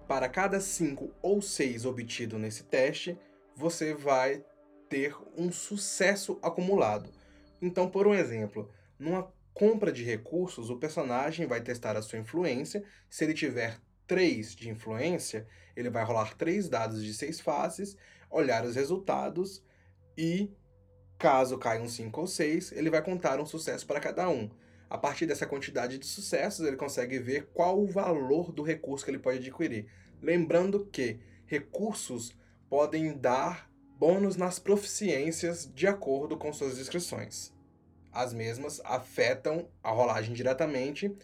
para 0.07 0.29
cada 0.29 0.59
5 0.59 1.11
ou 1.21 1.41
6 1.41 1.85
obtido 1.85 2.39
nesse 2.39 2.63
teste, 2.63 3.17
você 3.55 3.93
vai 3.93 4.43
ter 4.89 5.15
um 5.35 5.51
sucesso 5.51 6.39
acumulado. 6.41 7.09
Então, 7.61 7.89
por 7.89 8.07
um 8.07 8.13
exemplo, 8.13 8.69
numa 8.99 9.31
compra 9.53 9.91
de 9.91 10.03
recursos, 10.03 10.69
o 10.69 10.77
personagem 10.77 11.47
vai 11.47 11.61
testar 11.61 11.97
a 11.97 12.01
sua 12.01 12.19
influência. 12.19 12.83
Se 13.09 13.23
ele 13.23 13.33
tiver 13.33 13.79
3 14.05 14.55
de 14.55 14.69
influência, 14.69 15.47
ele 15.75 15.89
vai 15.89 16.03
rolar 16.03 16.35
3 16.35 16.69
dados 16.69 17.03
de 17.03 17.13
6 17.13 17.39
faces, 17.39 17.97
olhar 18.29 18.63
os 18.63 18.75
resultados 18.75 19.63
e, 20.17 20.51
caso 21.17 21.57
caia 21.57 21.81
um 21.81 21.87
5 21.87 22.21
ou 22.21 22.27
6, 22.27 22.71
ele 22.71 22.89
vai 22.89 23.01
contar 23.01 23.39
um 23.39 23.45
sucesso 23.45 23.85
para 23.85 23.99
cada 23.99 24.29
um. 24.29 24.49
A 24.89 24.97
partir 24.97 25.25
dessa 25.25 25.45
quantidade 25.45 25.97
de 25.97 26.05
sucessos, 26.05 26.65
ele 26.65 26.77
consegue 26.77 27.19
ver 27.19 27.49
qual 27.53 27.81
o 27.81 27.87
valor 27.87 28.51
do 28.51 28.63
recurso 28.63 29.03
que 29.03 29.11
ele 29.11 29.19
pode 29.19 29.39
adquirir. 29.39 29.87
Lembrando 30.21 30.85
que 30.85 31.19
recursos 31.45 32.35
podem 32.69 33.17
dar 33.17 33.69
bônus 33.99 34.35
nas 34.35 34.59
proficiências 34.59 35.71
de 35.73 35.87
acordo 35.87 36.37
com 36.37 36.53
suas 36.53 36.77
descrições. 36.77 37.51
As 38.11 38.33
mesmas 38.33 38.79
afetam 38.83 39.67
a 39.83 39.91
rolagem 39.91 40.33
diretamente, 40.33 41.15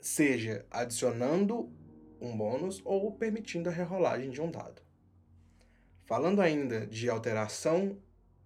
seja 0.00 0.66
adicionando 0.70 1.72
um 2.20 2.36
bônus 2.36 2.80
ou 2.84 3.12
permitindo 3.12 3.68
a 3.68 3.72
rerolagem 3.72 4.30
de 4.30 4.40
um 4.40 4.50
dado. 4.50 4.82
Falando 6.04 6.40
ainda 6.40 6.86
de 6.86 7.08
alteração 7.08 7.96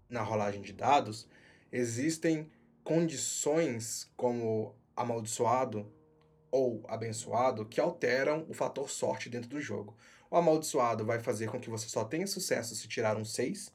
na 0.09 0.22
rolagem 0.22 0.61
de 0.61 0.72
dados, 0.72 1.29
existem 1.72 2.50
condições 2.83 4.11
como 4.16 4.74
amaldiçoado 4.96 5.90
ou 6.50 6.83
abençoado 6.88 7.64
que 7.64 7.81
alteram 7.81 8.44
o 8.48 8.55
fator 8.55 8.90
sorte 8.90 9.29
dentro 9.29 9.48
do 9.48 9.61
jogo. 9.61 9.96
O 10.31 10.37
amaldiçoado 10.37 11.05
vai 11.05 11.19
fazer 11.19 11.51
com 11.51 11.59
que 11.59 11.69
você 11.69 11.88
só 11.88 12.05
tenha 12.05 12.27
sucesso 12.27 12.75
se 12.75 12.87
tirar 12.87 13.16
um 13.16 13.25
6, 13.25 13.75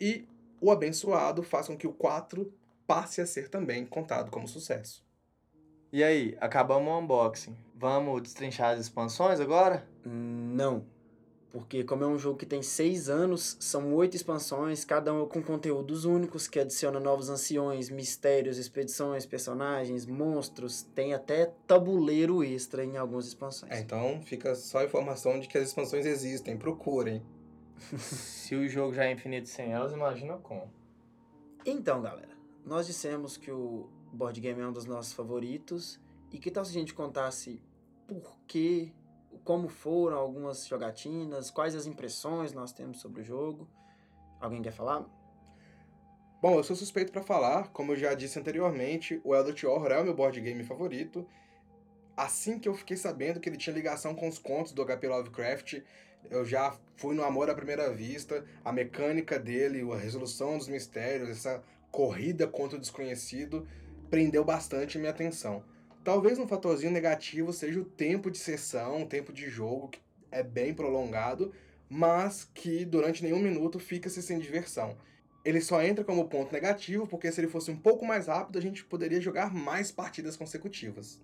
e 0.00 0.26
o 0.60 0.70
abençoado 0.70 1.42
faz 1.42 1.66
com 1.66 1.76
que 1.76 1.86
o 1.86 1.92
4 1.92 2.52
passe 2.86 3.20
a 3.20 3.26
ser 3.26 3.48
também 3.48 3.84
contado 3.84 4.30
como 4.30 4.48
sucesso. 4.48 5.04
E 5.92 6.02
aí, 6.02 6.36
acabamos 6.40 6.90
o 6.90 6.98
unboxing. 6.98 7.56
Vamos 7.74 8.22
destrinchar 8.22 8.74
as 8.74 8.80
expansões 8.80 9.40
agora? 9.40 9.86
Não. 10.04 10.86
Porque 11.52 11.82
como 11.82 12.04
é 12.04 12.06
um 12.06 12.18
jogo 12.18 12.38
que 12.38 12.46
tem 12.46 12.62
seis 12.62 13.08
anos, 13.08 13.56
são 13.58 13.92
oito 13.94 14.14
expansões, 14.14 14.84
cada 14.84 15.12
uma 15.12 15.26
com 15.26 15.42
conteúdos 15.42 16.04
únicos, 16.04 16.46
que 16.46 16.60
adiciona 16.60 17.00
novos 17.00 17.28
anciões, 17.28 17.90
mistérios, 17.90 18.56
expedições, 18.56 19.26
personagens, 19.26 20.06
monstros, 20.06 20.82
tem 20.94 21.12
até 21.12 21.46
tabuleiro 21.66 22.44
extra 22.44 22.84
em 22.84 22.96
algumas 22.96 23.26
expansões. 23.26 23.72
É, 23.72 23.80
então 23.80 24.22
fica 24.22 24.54
só 24.54 24.78
a 24.78 24.84
informação 24.84 25.40
de 25.40 25.48
que 25.48 25.58
as 25.58 25.68
expansões 25.68 26.06
existem, 26.06 26.56
procurem. 26.56 27.20
Se 27.98 28.54
o 28.54 28.68
jogo 28.68 28.94
já 28.94 29.06
é 29.06 29.12
infinito 29.12 29.48
sem 29.48 29.72
elas, 29.72 29.92
imagina 29.92 30.36
como. 30.36 30.70
Então, 31.66 32.00
galera, 32.00 32.36
nós 32.64 32.86
dissemos 32.86 33.36
que 33.36 33.50
o 33.50 33.88
board 34.12 34.40
game 34.40 34.60
é 34.60 34.66
um 34.66 34.72
dos 34.72 34.86
nossos 34.86 35.12
favoritos, 35.12 36.00
e 36.30 36.38
que 36.38 36.50
tal 36.50 36.64
se 36.64 36.70
a 36.70 36.74
gente 36.74 36.94
contasse 36.94 37.60
por 38.06 38.38
que 38.46 38.92
como 39.50 39.66
foram 39.66 40.16
algumas 40.16 40.64
jogatinas, 40.64 41.50
quais 41.50 41.74
as 41.74 41.84
impressões 41.84 42.52
nós 42.52 42.72
temos 42.72 43.00
sobre 43.00 43.22
o 43.22 43.24
jogo. 43.24 43.68
Alguém 44.40 44.62
quer 44.62 44.70
falar? 44.70 45.04
Bom, 46.40 46.54
eu 46.54 46.62
sou 46.62 46.76
suspeito 46.76 47.10
para 47.10 47.20
falar, 47.20 47.66
como 47.72 47.90
eu 47.90 47.96
já 47.96 48.14
disse 48.14 48.38
anteriormente, 48.38 49.20
o 49.24 49.34
Eldritch 49.34 49.64
Horror 49.64 49.90
é 49.90 50.00
o 50.00 50.04
meu 50.04 50.14
board 50.14 50.40
game 50.40 50.62
favorito. 50.62 51.26
Assim 52.16 52.60
que 52.60 52.68
eu 52.68 52.74
fiquei 52.74 52.96
sabendo 52.96 53.40
que 53.40 53.48
ele 53.48 53.56
tinha 53.56 53.74
ligação 53.74 54.14
com 54.14 54.28
os 54.28 54.38
contos 54.38 54.70
do 54.70 54.86
HP 54.86 55.08
Lovecraft, 55.08 55.82
eu 56.30 56.44
já 56.44 56.78
fui 56.94 57.16
no 57.16 57.24
amor 57.24 57.50
à 57.50 57.54
primeira 57.54 57.92
vista, 57.92 58.46
a 58.64 58.70
mecânica 58.70 59.36
dele, 59.36 59.82
a 59.92 59.96
resolução 59.96 60.58
dos 60.58 60.68
mistérios, 60.68 61.28
essa 61.28 61.60
corrida 61.90 62.46
contra 62.46 62.76
o 62.76 62.80
desconhecido, 62.80 63.66
prendeu 64.08 64.44
bastante 64.44 64.96
minha 64.96 65.10
atenção. 65.10 65.64
Talvez 66.02 66.38
um 66.38 66.46
fatorzinho 66.46 66.92
negativo 66.92 67.52
seja 67.52 67.78
o 67.78 67.84
tempo 67.84 68.30
de 68.30 68.38
sessão, 68.38 69.02
o 69.02 69.06
tempo 69.06 69.32
de 69.32 69.50
jogo, 69.50 69.88
que 69.88 70.00
é 70.30 70.42
bem 70.42 70.72
prolongado, 70.72 71.52
mas 71.88 72.48
que 72.54 72.86
durante 72.86 73.22
nenhum 73.22 73.40
minuto 73.40 73.78
fica-se 73.78 74.22
sem 74.22 74.38
diversão. 74.38 74.96
Ele 75.44 75.60
só 75.60 75.82
entra 75.82 76.02
como 76.02 76.28
ponto 76.28 76.52
negativo 76.52 77.06
porque 77.06 77.30
se 77.30 77.40
ele 77.40 77.48
fosse 77.48 77.70
um 77.70 77.76
pouco 77.76 78.06
mais 78.06 78.28
rápido, 78.28 78.58
a 78.58 78.62
gente 78.62 78.84
poderia 78.84 79.20
jogar 79.20 79.52
mais 79.52 79.92
partidas 79.92 80.36
consecutivas. 80.36 81.20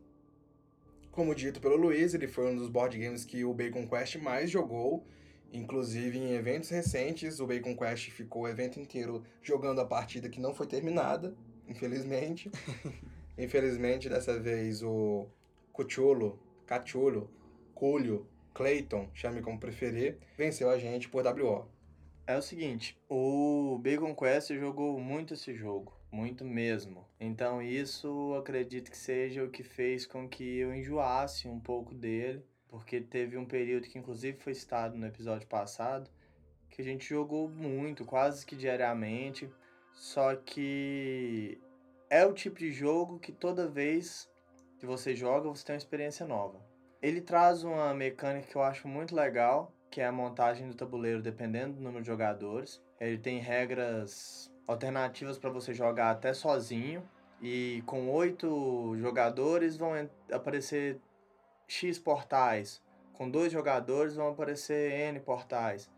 Como 1.10 1.34
dito 1.34 1.60
pelo 1.60 1.76
Luiz, 1.76 2.12
ele 2.12 2.26
foi 2.26 2.52
um 2.52 2.56
dos 2.56 2.68
board 2.68 2.98
games 2.98 3.24
que 3.24 3.44
o 3.44 3.54
Bacon 3.54 3.88
Quest 3.88 4.16
mais 4.16 4.50
jogou, 4.50 5.06
inclusive 5.50 6.18
em 6.18 6.32
eventos 6.32 6.68
recentes, 6.68 7.40
o 7.40 7.46
Bacon 7.46 7.74
Quest 7.74 8.10
ficou 8.10 8.42
o 8.42 8.48
evento 8.48 8.78
inteiro 8.78 9.22
jogando 9.42 9.80
a 9.80 9.86
partida 9.86 10.28
que 10.28 10.40
não 10.40 10.54
foi 10.54 10.66
terminada, 10.66 11.34
infelizmente. 11.66 12.50
Infelizmente, 13.38 14.08
dessa 14.08 14.38
vez, 14.38 14.82
o 14.82 15.28
Cuchulo, 15.72 16.38
Cachulo, 16.66 17.30
Culho, 17.74 18.26
Clayton, 18.54 19.10
chame 19.12 19.42
como 19.42 19.60
preferir, 19.60 20.18
venceu 20.36 20.70
a 20.70 20.78
gente 20.78 21.08
por 21.08 21.26
WO. 21.26 21.68
É 22.26 22.36
o 22.36 22.42
seguinte, 22.42 22.98
o 23.08 23.78
Bacon 23.82 24.14
Quest 24.14 24.52
jogou 24.54 24.98
muito 24.98 25.34
esse 25.34 25.54
jogo, 25.54 25.92
muito 26.10 26.44
mesmo. 26.44 27.06
Então 27.20 27.60
isso 27.60 28.34
acredito 28.34 28.90
que 28.90 28.96
seja 28.96 29.44
o 29.44 29.50
que 29.50 29.62
fez 29.62 30.06
com 30.06 30.26
que 30.28 30.58
eu 30.58 30.74
enjoasse 30.74 31.46
um 31.46 31.60
pouco 31.60 31.94
dele, 31.94 32.42
porque 32.68 33.00
teve 33.00 33.36
um 33.36 33.44
período 33.44 33.88
que 33.88 33.98
inclusive 33.98 34.38
foi 34.38 34.54
citado 34.54 34.96
no 34.96 35.06
episódio 35.06 35.46
passado, 35.46 36.10
que 36.70 36.80
a 36.82 36.84
gente 36.84 37.06
jogou 37.06 37.48
muito, 37.48 38.04
quase 38.04 38.44
que 38.44 38.56
diariamente, 38.56 39.48
só 39.92 40.34
que 40.34 41.60
é 42.08 42.24
o 42.24 42.32
tipo 42.32 42.58
de 42.58 42.72
jogo 42.72 43.18
que 43.18 43.32
toda 43.32 43.68
vez 43.68 44.28
que 44.78 44.86
você 44.86 45.14
joga, 45.14 45.48
você 45.48 45.64
tem 45.64 45.74
uma 45.74 45.78
experiência 45.78 46.26
nova. 46.26 46.60
Ele 47.02 47.20
traz 47.20 47.64
uma 47.64 47.92
mecânica 47.94 48.46
que 48.46 48.56
eu 48.56 48.62
acho 48.62 48.88
muito 48.88 49.14
legal, 49.14 49.72
que 49.90 50.00
é 50.00 50.06
a 50.06 50.12
montagem 50.12 50.68
do 50.68 50.74
tabuleiro 50.74 51.22
dependendo 51.22 51.74
do 51.74 51.82
número 51.82 52.02
de 52.02 52.06
jogadores. 52.06 52.82
Ele 53.00 53.18
tem 53.18 53.38
regras 53.38 54.52
alternativas 54.66 55.38
para 55.38 55.50
você 55.50 55.72
jogar 55.74 56.10
até 56.10 56.32
sozinho. 56.32 57.08
E 57.40 57.82
com 57.86 58.10
oito 58.10 58.96
jogadores 58.96 59.76
vão 59.76 59.92
aparecer 60.32 60.98
X 61.68 61.98
portais. 61.98 62.82
Com 63.12 63.30
dois 63.30 63.52
jogadores 63.52 64.16
vão 64.16 64.28
aparecer 64.28 64.92
N 64.92 65.20
portais. 65.20 65.90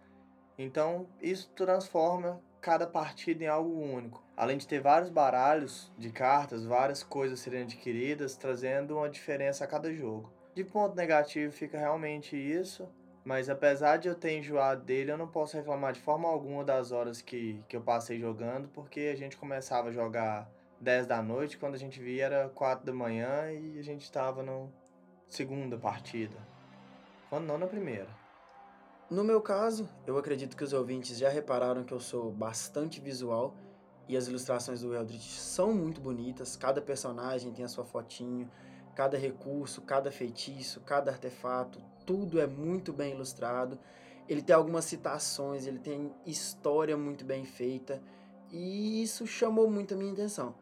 Então 0.57 1.09
isso 1.21 1.51
transforma 1.55 2.41
cada 2.69 2.87
partida 2.87 3.45
em 3.45 3.47
algo 3.47 3.81
único. 3.81 4.23
Além 4.37 4.59
de 4.59 4.69
ter 4.69 4.79
vários 4.79 5.09
baralhos 5.09 5.91
de 5.97 6.11
cartas, 6.11 6.67
várias 6.67 7.03
coisas 7.03 7.41
serem 7.41 7.63
adquiridas, 7.63 8.37
trazendo 8.37 8.99
uma 8.99 9.09
diferença 9.09 9.65
a 9.65 9.67
cada 9.67 9.91
jogo. 9.91 10.31
De 10.55 10.63
ponto 10.63 10.95
negativo 10.95 11.51
fica 11.51 11.79
realmente 11.79 12.37
isso, 12.37 12.87
mas 13.25 13.49
apesar 13.49 13.97
de 13.97 14.09
eu 14.09 14.15
ter 14.15 14.37
enjoado 14.37 14.85
dele, 14.85 15.11
eu 15.11 15.17
não 15.17 15.27
posso 15.27 15.57
reclamar 15.57 15.95
de 15.95 16.01
forma 16.01 16.29
alguma 16.29 16.63
das 16.63 16.93
horas 16.93 17.23
que, 17.23 17.65
que 17.67 17.75
eu 17.75 17.81
passei 17.81 18.21
jogando, 18.21 18.69
porque 18.69 19.13
a 19.15 19.17
gente 19.17 19.39
começava 19.39 19.89
a 19.89 19.93
jogar 19.93 20.47
10 20.79 21.07
da 21.07 21.23
noite, 21.23 21.57
quando 21.57 21.75
a 21.75 21.79
gente 21.79 21.99
via 21.99 22.27
era 22.27 22.51
4 22.51 22.85
da 22.85 22.93
manhã 22.93 23.51
e 23.51 23.79
a 23.79 23.83
gente 23.83 24.03
estava 24.03 24.43
na 24.43 24.67
segunda 25.27 25.79
partida. 25.79 26.37
Quando 27.31 27.47
não 27.47 27.57
na 27.57 27.67
primeira. 27.67 28.18
No 29.11 29.25
meu 29.25 29.41
caso, 29.41 29.89
eu 30.07 30.19
acredito 30.19 30.55
que 30.55 30.63
os 30.63 30.75
ouvintes 30.75 31.17
já 31.17 31.31
repararam 31.31 31.83
que 31.83 31.95
eu 31.95 32.01
sou 32.01 32.31
bastante 32.31 33.01
visual 33.01 33.55
e 34.07 34.15
as 34.15 34.29
ilustrações 34.29 34.83
do 34.83 34.95
Eldritch 34.95 35.31
são 35.31 35.73
muito 35.73 35.99
bonitas. 35.99 36.59
Cada 36.59 36.83
personagem 36.83 37.51
tem 37.51 37.65
a 37.65 37.69
sua 37.69 37.87
fotinho, 37.87 38.51
cada 38.95 39.17
recurso, 39.17 39.81
cada 39.81 40.13
feitiço, 40.13 40.83
cada 40.83 41.11
artefato, 41.11 41.81
tudo 42.05 42.39
é 42.39 42.47
muito 42.47 42.93
bem 42.93 43.15
ilustrado. 43.15 43.79
Ele 44.29 44.43
tem 44.43 44.55
algumas 44.55 44.85
citações, 44.85 45.67
ele 45.67 45.79
tem 45.79 46.13
história 46.27 46.95
muito 46.95 47.25
bem 47.25 47.47
feita 47.47 48.03
e 48.51 49.03
isso 49.03 49.27
chamou 49.27 49.71
muito 49.71 49.95
a 49.95 49.97
minha 49.97 50.13
atenção. 50.13 50.55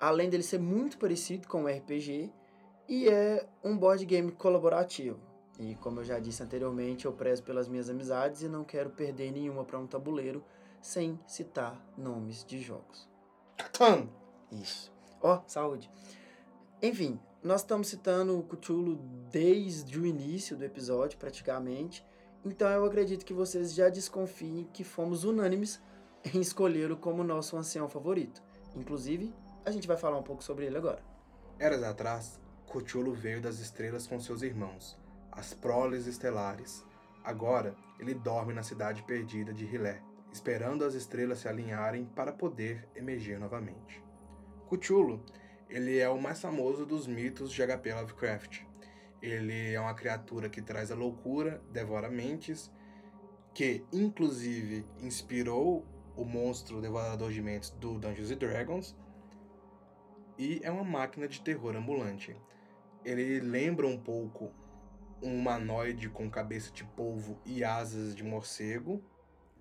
Além 0.00 0.28
dele 0.28 0.42
ser 0.42 0.58
muito 0.58 0.98
parecido 0.98 1.46
com 1.46 1.62
o 1.62 1.68
RPG 1.68 2.32
e 2.88 3.08
é 3.08 3.46
um 3.62 3.78
board 3.78 4.04
game 4.04 4.32
colaborativo. 4.32 5.25
E 5.58 5.74
como 5.76 6.00
eu 6.00 6.04
já 6.04 6.18
disse 6.18 6.42
anteriormente, 6.42 7.06
eu 7.06 7.12
prezo 7.12 7.42
pelas 7.42 7.68
minhas 7.68 7.88
amizades 7.88 8.42
e 8.42 8.48
não 8.48 8.64
quero 8.64 8.90
perder 8.90 9.32
nenhuma 9.32 9.64
para 9.64 9.78
um 9.78 9.86
tabuleiro 9.86 10.44
sem 10.80 11.18
citar 11.26 11.80
nomes 11.96 12.44
de 12.44 12.60
jogos. 12.60 13.08
Catan! 13.56 14.08
Isso. 14.52 14.92
Ó, 15.20 15.36
oh, 15.36 15.48
saúde. 15.48 15.90
Enfim, 16.82 17.18
nós 17.42 17.62
estamos 17.62 17.88
citando 17.88 18.38
o 18.38 18.42
Cthulhu 18.42 18.96
desde 19.30 19.98
o 19.98 20.06
início 20.06 20.56
do 20.56 20.64
episódio, 20.64 21.18
praticamente. 21.18 22.04
Então 22.44 22.68
eu 22.70 22.84
acredito 22.84 23.24
que 23.24 23.32
vocês 23.32 23.74
já 23.74 23.88
desconfiem 23.88 24.68
que 24.72 24.84
fomos 24.84 25.24
unânimes 25.24 25.80
em 26.34 26.40
escolhê-lo 26.40 26.96
como 26.96 27.24
nosso 27.24 27.56
ancião 27.56 27.88
favorito. 27.88 28.42
Inclusive, 28.74 29.34
a 29.64 29.70
gente 29.70 29.88
vai 29.88 29.96
falar 29.96 30.18
um 30.18 30.22
pouco 30.22 30.44
sobre 30.44 30.66
ele 30.66 30.76
agora. 30.76 31.02
Eras 31.58 31.82
atrás, 31.82 32.38
Cthulhu 32.70 33.14
veio 33.14 33.40
das 33.40 33.58
estrelas 33.58 34.06
com 34.06 34.20
seus 34.20 34.42
irmãos, 34.42 34.98
as 35.36 35.52
proles 35.52 36.06
estelares. 36.06 36.84
Agora, 37.22 37.76
ele 37.98 38.14
dorme 38.14 38.54
na 38.54 38.62
cidade 38.62 39.02
perdida 39.02 39.52
de 39.52 39.66
Hilé, 39.66 40.02
esperando 40.32 40.84
as 40.84 40.94
estrelas 40.94 41.40
se 41.40 41.48
alinharem 41.48 42.06
para 42.06 42.32
poder 42.32 42.88
emergir 42.94 43.38
novamente. 43.38 44.02
Cthulhu, 44.68 45.22
ele 45.68 45.98
é 45.98 46.08
o 46.08 46.20
mais 46.20 46.40
famoso 46.40 46.86
dos 46.86 47.06
mitos 47.06 47.52
de 47.52 47.62
H.P. 47.62 47.94
Lovecraft. 47.94 48.62
Ele 49.20 49.72
é 49.72 49.80
uma 49.80 49.94
criatura 49.94 50.48
que 50.48 50.62
traz 50.62 50.90
a 50.90 50.94
loucura, 50.94 51.62
devora 51.70 52.08
mentes, 52.08 52.70
que 53.52 53.84
inclusive 53.92 54.86
inspirou 55.00 55.84
o 56.14 56.24
monstro 56.24 56.80
devorador 56.80 57.30
de 57.30 57.42
mentes 57.42 57.70
do 57.70 57.98
Dungeons 57.98 58.30
Dragons, 58.36 58.96
e 60.38 60.60
é 60.62 60.70
uma 60.70 60.84
máquina 60.84 61.26
de 61.26 61.40
terror 61.40 61.74
ambulante. 61.74 62.36
Ele 63.04 63.40
lembra 63.40 63.86
um 63.86 63.98
pouco 63.98 64.52
um 65.22 65.38
humanoide 65.38 66.08
com 66.08 66.30
cabeça 66.30 66.70
de 66.72 66.84
polvo 66.84 67.38
e 67.44 67.64
asas 67.64 68.14
de 68.14 68.22
morcego, 68.22 69.02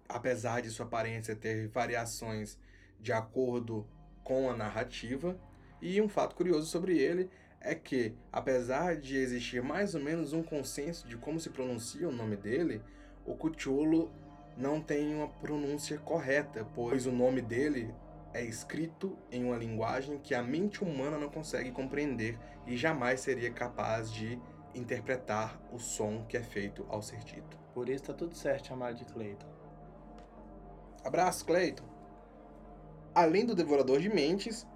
apesar 0.08 0.62
de 0.62 0.70
sua 0.70 0.86
aparência 0.86 1.36
ter 1.36 1.68
variações 1.68 2.58
de 3.00 3.13
acordo 3.13 3.88
com 4.24 4.50
a 4.50 4.56
narrativa. 4.56 5.39
E 5.82 6.02
um 6.02 6.10
fato 6.10 6.36
curioso 6.36 6.68
sobre 6.68 6.98
ele 6.98 7.30
é 7.62 7.74
que, 7.74 8.13
apesar 8.32 8.96
de 8.96 9.18
existir 9.18 9.62
mais 9.62 9.96
ou 9.96 10.02
menos 10.02 10.34
um 10.34 10.44
consenso 10.44 11.08
de 11.08 11.18
como 11.18 11.39
se 11.39 11.50
pronuncia 11.50 12.08
o 12.08 12.12
nome 12.12 12.36
dele, 12.36 12.82
o 13.26 13.36
Cthulhu 13.36 14.12
não 14.58 14.80
tem 14.80 15.15
uma 15.15 15.28
pronúncia 15.28 15.98
correta, 15.98 16.65
pois 16.74 17.06
o 17.06 17.12
nome 17.12 17.41
dele 17.41 17.94
é 18.34 18.44
escrito 18.44 19.18
em 19.32 19.46
uma 19.46 19.58
linguagem 19.58 20.20
que 20.20 20.36
a 20.36 20.44
mente 20.44 20.84
humana 20.84 21.18
não 21.18 21.30
consegue 21.30 21.72
compreender 21.72 22.38
e 22.68 22.76
jamais 22.76 23.22
seria 23.22 23.50
capaz 23.50 24.12
de 24.12 24.39
interpretar 24.76 25.60
o 25.72 25.80
som 25.80 26.26
que 26.26 26.38
é 26.38 26.44
feito 26.44 26.86
ao 26.90 27.02
ser 27.02 27.20
dito. 27.20 27.58
Por 27.74 27.90
isso 27.90 28.06
tá 28.06 28.14
tudo 28.14 28.36
certo 28.36 28.68
chamar 28.68 28.94
de 28.94 29.06
Clayton. 29.06 29.48
Abraço, 31.04 31.46
Clayton. 31.46 31.86
Além 33.14 33.46
do 33.46 33.56
Devorador 33.56 34.00
de 34.00 34.10
Mentes, 34.10 34.68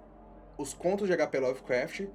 os 0.56 0.72
contos 0.72 1.06
de 1.06 1.12
H.P. 1.12 1.40
Lovecraft 1.40 2.06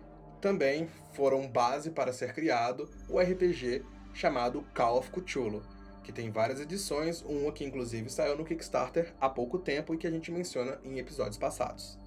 também 0.42 0.88
foram 1.14 1.48
base 1.48 1.90
para 1.92 2.14
ser 2.14 2.34
criado 2.34 2.90
o 3.10 3.20
RPG 3.20 3.84
chamado 4.14 4.66
Call 4.74 5.00
of 5.00 5.12
Cthulhu, 5.12 5.62
que 6.04 6.12
tem 6.12 6.32
várias 6.32 6.60
edições, 6.60 7.22
uma 7.24 7.52
que 7.52 7.66
inclusive 7.66 8.10
saiu 8.10 8.38
no 8.38 8.46
Kickstarter 8.46 9.14
há 9.20 9.28
pouco 9.28 9.58
tempo 9.58 9.94
e 9.94 9.98
que 9.98 10.08
a 10.08 10.12
gente 10.12 10.32
menciona 10.32 10.80
em 10.84 11.00
episódios 11.00 11.38
passados. 11.38 11.98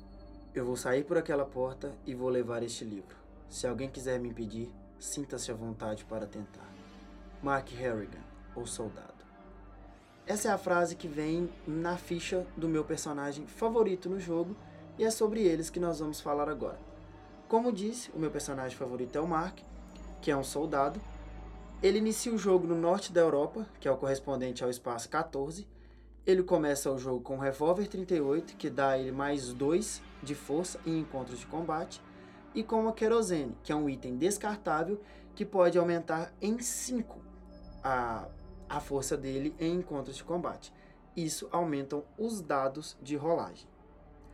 Eu 0.55 0.65
vou 0.65 0.77
sair 0.77 1.05
por 1.05 1.19
aquela 1.19 1.45
porta 1.45 1.93
e 2.07 2.15
vou 2.15 2.29
levar 2.29 2.63
este 2.63 2.85
livro. 2.85 3.17
Se 3.49 3.67
alguém 3.67 3.91
quiser 3.91 4.19
me 4.19 4.29
impedir, 4.29 4.71
sinta-se 4.99 5.51
à 5.51 5.55
vontade 5.55 6.05
para 6.05 6.27
tentar. 6.27 6.69
Mark 7.43 7.69
Harrigan, 7.71 8.23
o 8.57 8.67
soldado. 8.67 9.15
Essa 10.27 10.49
é 10.49 10.51
a 10.51 10.59
frase 10.59 10.97
que 10.97 11.09
vem 11.09 11.49
na 11.67 11.97
ficha 11.97 12.47
do 12.57 12.69
meu 12.69 12.85
personagem 12.85 13.47
favorito 13.47 14.11
no 14.11 14.21
jogo 14.21 14.57
e 14.99 15.05
é 15.05 15.11
sobre 15.11 15.43
eles 15.43 15.71
que 15.71 15.81
nós 15.81 16.01
vamos 16.01 16.21
falar 16.21 16.49
agora. 16.49 16.79
Como 17.49 17.73
disse, 17.73 18.11
o 18.11 18.19
meu 18.19 18.31
personagem 18.31 18.77
favorito 18.77 19.17
é 19.17 19.21
o 19.21 19.27
Mark, 19.27 19.61
que 20.21 20.31
é 20.31 20.37
um 20.37 20.45
soldado. 20.45 21.01
Ele 21.83 21.99
inicia 21.99 22.35
o 22.35 22.39
jogo 22.39 22.67
no 22.67 22.75
norte 22.75 23.13
da 23.13 23.21
Europa, 23.21 23.67
que 23.81 23.89
é 23.89 23.91
o 23.91 23.97
correspondente 23.97 24.63
ao 24.63 24.69
espaço 24.69 25.09
14. 25.09 25.67
Ele 26.27 26.43
começa 26.43 26.93
o 26.93 26.99
jogo 26.99 27.23
com 27.23 27.37
um 27.37 27.41
revólver 27.41 27.87
38, 27.87 28.57
que 28.57 28.69
dá 28.69 28.91
a 28.91 28.99
ele 28.99 29.13
mais 29.13 29.53
2 29.53 30.03
de 30.23 30.35
força 30.35 30.79
em 30.85 30.99
encontros 30.99 31.39
de 31.39 31.47
combate 31.47 32.03
e 32.55 32.63
com 32.63 32.81
uma 32.81 32.93
querosene, 32.93 33.57
que 33.63 33.73
é 33.73 33.77
um 33.77 33.89
item 33.89 34.17
descartável 34.17 35.01
que 35.35 35.45
pode 35.45 35.79
aumentar 35.79 36.33
em 36.41 36.59
5 36.59 37.21
a, 37.83 38.29
a 38.69 38.81
força 38.81 39.17
dele 39.17 39.55
em 39.59 39.75
encontros 39.75 40.17
de 40.17 40.25
combate. 40.25 40.73
Isso 41.17 41.49
aumentam 41.51 42.05
os 42.17 42.41
dados 42.41 42.97
de 43.03 43.17
rolagem. 43.17 43.69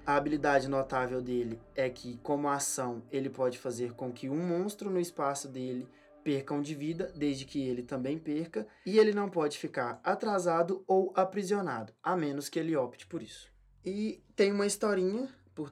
A 0.07 0.17
habilidade 0.17 0.69
notável 0.69 1.23
dele 1.23 1.59
é 1.75 1.89
que, 1.89 2.19
como 2.19 2.49
ação, 2.49 3.03
ele 3.11 3.31
pode 3.31 3.59
fazer 3.59 3.95
com 3.95 4.13
que 4.13 4.29
um 4.29 4.47
monstro 4.47 4.91
no 4.91 5.01
espaço 5.01 5.49
dele 5.49 5.89
perca 6.23 6.55
um 6.55 6.63
de 6.63 6.75
vida, 6.75 7.13
desde 7.15 7.45
que 7.45 7.63
ele 7.63 7.83
também 7.83 8.19
perca, 8.19 8.67
e 8.85 8.99
ele 8.99 9.13
não 9.13 9.29
pode 9.29 9.59
ficar 9.59 10.01
atrasado 10.03 10.83
ou 10.87 11.13
aprisionado, 11.15 11.93
a 12.03 12.17
menos 12.17 12.49
que 12.49 12.59
ele 12.59 12.77
opte 12.77 13.07
por 13.07 13.23
isso. 13.23 13.53
E 13.85 14.23
tem 14.35 14.53
uma 14.53 14.67
historinha 14.67 15.29
por 15.55 15.71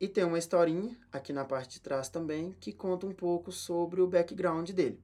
e 0.00 0.06
tem 0.06 0.24
uma 0.24 0.38
historinha 0.38 0.96
aqui 1.12 1.32
na 1.32 1.44
parte 1.44 1.74
de 1.74 1.80
trás 1.80 2.08
também 2.08 2.54
que 2.60 2.72
conta 2.72 3.06
um 3.06 3.12
pouco 3.12 3.50
sobre 3.50 4.00
o 4.00 4.06
background 4.06 4.70
dele. 4.70 5.02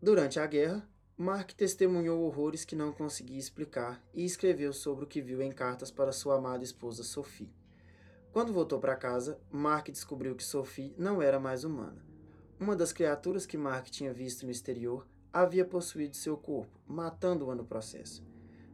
Durante 0.00 0.38
a 0.38 0.46
guerra, 0.46 0.88
Mark 1.16 1.50
testemunhou 1.52 2.22
horrores 2.22 2.64
que 2.64 2.76
não 2.76 2.92
conseguia 2.92 3.38
explicar 3.38 4.00
e 4.14 4.24
escreveu 4.24 4.72
sobre 4.72 5.04
o 5.04 5.08
que 5.08 5.20
viu 5.20 5.42
em 5.42 5.50
cartas 5.50 5.90
para 5.90 6.12
sua 6.12 6.36
amada 6.36 6.62
esposa 6.62 7.02
Sophie. 7.02 7.52
Quando 8.30 8.52
voltou 8.52 8.78
para 8.78 8.94
casa, 8.94 9.40
Mark 9.50 9.88
descobriu 9.88 10.36
que 10.36 10.44
Sophie 10.44 10.94
não 10.96 11.20
era 11.20 11.40
mais 11.40 11.64
humana. 11.64 12.06
Uma 12.60 12.76
das 12.76 12.92
criaturas 12.92 13.46
que 13.46 13.56
Mark 13.56 13.86
tinha 13.86 14.12
visto 14.12 14.44
no 14.44 14.52
exterior 14.52 15.08
havia 15.32 15.64
possuído 15.64 16.16
seu 16.16 16.36
corpo, 16.36 16.78
matando-a 16.86 17.54
no 17.54 17.64
processo. 17.64 18.24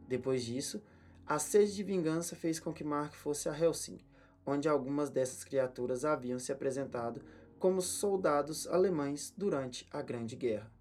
Depois 0.07 0.43
disso, 0.43 0.83
a 1.25 1.39
sede 1.39 1.73
de 1.73 1.81
vingança 1.81 2.35
fez 2.35 2.59
com 2.59 2.71
que 2.71 2.83
Mark 2.83 3.15
fosse 3.15 3.49
a 3.49 3.57
Helsing, 3.57 3.99
onde 4.45 4.69
algumas 4.69 5.09
dessas 5.09 5.43
criaturas 5.43 6.05
haviam 6.05 6.37
se 6.37 6.51
apresentado 6.51 7.21
como 7.57 7.81
soldados 7.81 8.67
alemães 8.67 9.33
durante 9.35 9.87
a 9.91 10.01
Grande 10.01 10.35
Guerra. 10.35 10.71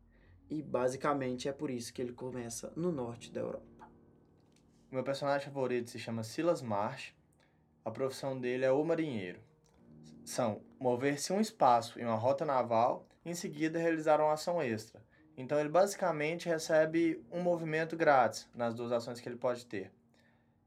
E 0.50 0.62
basicamente 0.62 1.48
é 1.48 1.52
por 1.52 1.70
isso 1.70 1.92
que 1.92 2.02
ele 2.02 2.12
começa 2.12 2.72
no 2.76 2.92
norte 2.92 3.32
da 3.32 3.40
Europa. 3.40 3.88
O 4.90 4.94
meu 4.94 5.02
personagem 5.02 5.46
favorito 5.46 5.90
se 5.90 5.98
chama 5.98 6.22
Silas 6.22 6.62
Marsh. 6.62 7.14
A 7.84 7.90
profissão 7.90 8.38
dele 8.38 8.64
é 8.64 8.70
o 8.70 8.84
marinheiro. 8.84 9.40
São 10.24 10.62
mover-se 10.78 11.32
um 11.32 11.40
espaço 11.40 11.98
em 11.98 12.04
uma 12.04 12.14
rota 12.14 12.44
naval 12.44 13.08
e 13.24 13.30
em 13.30 13.34
seguida 13.34 13.78
realizar 13.78 14.20
uma 14.20 14.34
ação 14.34 14.62
extra. 14.62 15.02
Então 15.36 15.58
ele 15.58 15.68
basicamente 15.68 16.48
recebe 16.48 17.24
um 17.32 17.40
movimento 17.40 17.96
grátis 17.96 18.48
nas 18.54 18.74
duas 18.74 18.92
ações 18.92 19.20
que 19.20 19.28
ele 19.28 19.36
pode 19.36 19.66
ter. 19.66 19.90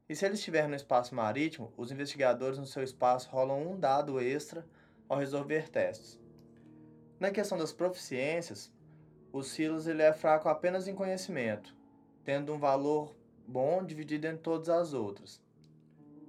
E 0.08 0.16
se 0.16 0.24
ele 0.24 0.34
estiver 0.34 0.66
no 0.66 0.74
espaço 0.74 1.14
marítimo, 1.14 1.72
os 1.76 1.92
investigadores 1.92 2.58
no 2.58 2.66
seu 2.66 2.82
espaço 2.82 3.28
rolam 3.30 3.72
um 3.72 3.78
dado 3.78 4.20
extra 4.20 4.66
ao 5.08 5.18
resolver 5.18 5.68
testes. 5.68 6.18
Na 7.20 7.30
questão 7.30 7.58
das 7.58 7.72
proficiências, 7.72 8.72
o 9.32 9.42
Silas 9.42 9.86
ele 9.86 10.02
é 10.02 10.12
fraco 10.12 10.48
apenas 10.48 10.88
em 10.88 10.94
conhecimento, 10.94 11.76
tendo 12.24 12.54
um 12.54 12.58
valor 12.58 13.14
bom 13.46 13.84
dividido 13.84 14.26
em 14.26 14.36
todas 14.36 14.68
as 14.68 14.94
outras. 14.94 15.42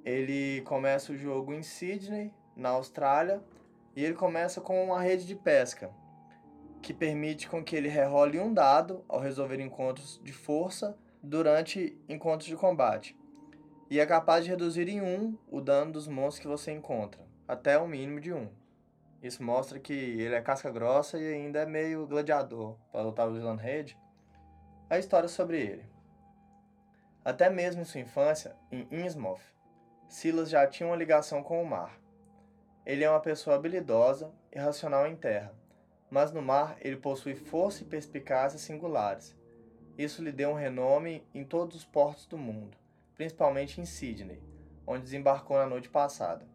Ele 0.04 0.62
começa 0.62 1.12
o 1.12 1.18
jogo 1.18 1.54
em 1.54 1.62
Sydney, 1.62 2.34
na 2.56 2.70
Austrália, 2.70 3.42
e 3.96 4.04
ele 4.04 4.16
começa 4.16 4.60
com 4.60 4.84
uma 4.84 5.02
rede 5.02 5.26
de 5.26 5.36
pesca. 5.36 5.90
que 6.82 6.94
permite 6.94 7.50
com 7.50 7.64
que 7.64 7.76
ele 7.76 7.90
rerole 7.90 8.40
um 8.40 8.54
dado 8.54 9.04
ao 9.08 9.20
resolver 9.20 9.60
encontros 9.60 10.20
de 10.24 10.32
força 10.32 10.98
durante 11.22 11.98
encontros 12.08 12.48
de 12.48 12.56
combate. 12.56 13.19
E 13.90 14.00
é 14.00 14.06
capaz 14.06 14.44
de 14.44 14.52
reduzir 14.52 14.88
em 14.88 15.02
1 15.02 15.06
um 15.06 15.38
o 15.48 15.60
dano 15.60 15.92
dos 15.92 16.08
monstros 16.08 16.40
que 16.40 16.48
você 16.48 16.72
encontra, 16.72 17.26
até 17.48 17.80
um 17.80 17.88
mínimo 17.88 18.20
de 18.20 18.32
1. 18.32 18.38
Um. 18.38 18.50
Isso 19.24 19.42
mostra 19.44 19.80
que 19.80 19.94
ele 19.94 20.36
é 20.36 20.42
casca 20.42 20.70
grossa 20.70 21.18
e 21.18 21.34
ainda 21.34 21.62
é 21.62 21.66
meio 21.66 22.06
gladiador 22.06 22.78
para 22.92 23.02
lutar 23.02 23.28
o 23.28 23.36
Slanhade. 23.36 23.98
A 24.88 25.00
história 25.00 25.28
sobre 25.28 25.60
ele. 25.60 25.86
Até 27.26 27.50
mesmo 27.50 27.82
em 27.82 27.86
sua 27.86 28.00
infância, 28.00 28.56
em 28.72 28.88
Innsmouth, 28.92 29.42
Silas 30.08 30.50
já 30.50 30.66
tinha 30.66 30.88
uma 30.88 30.96
ligação 30.96 31.44
com 31.44 31.62
o 31.62 31.66
mar. 31.66 32.00
Ele 32.86 33.04
é 33.04 33.10
uma 33.10 33.20
pessoa 33.20 33.56
habilidosa 33.56 34.32
e 34.52 34.58
racional 34.58 35.06
em 35.06 35.16
terra, 35.16 35.54
mas 36.10 36.32
no 36.32 36.42
mar 36.42 36.78
ele 36.80 36.98
possui 36.98 37.36
força 37.36 37.84
e 37.84 37.88
perspicácia 37.88 38.58
singulares. 38.58 39.36
Isso 39.98 40.24
lhe 40.24 40.32
deu 40.32 40.52
um 40.52 40.56
renome 40.56 41.28
em 41.34 41.44
todos 41.44 41.76
os 41.76 41.86
portos 41.86 42.26
do 42.26 42.38
mundo, 42.38 42.78
principalmente 43.20 43.82
em 43.82 43.86
Sydney, 43.86 44.42
onde 44.88 45.04
desembarcou 45.04 45.58
na 45.58 45.66
noite 45.66 45.90
passada. 45.90 46.48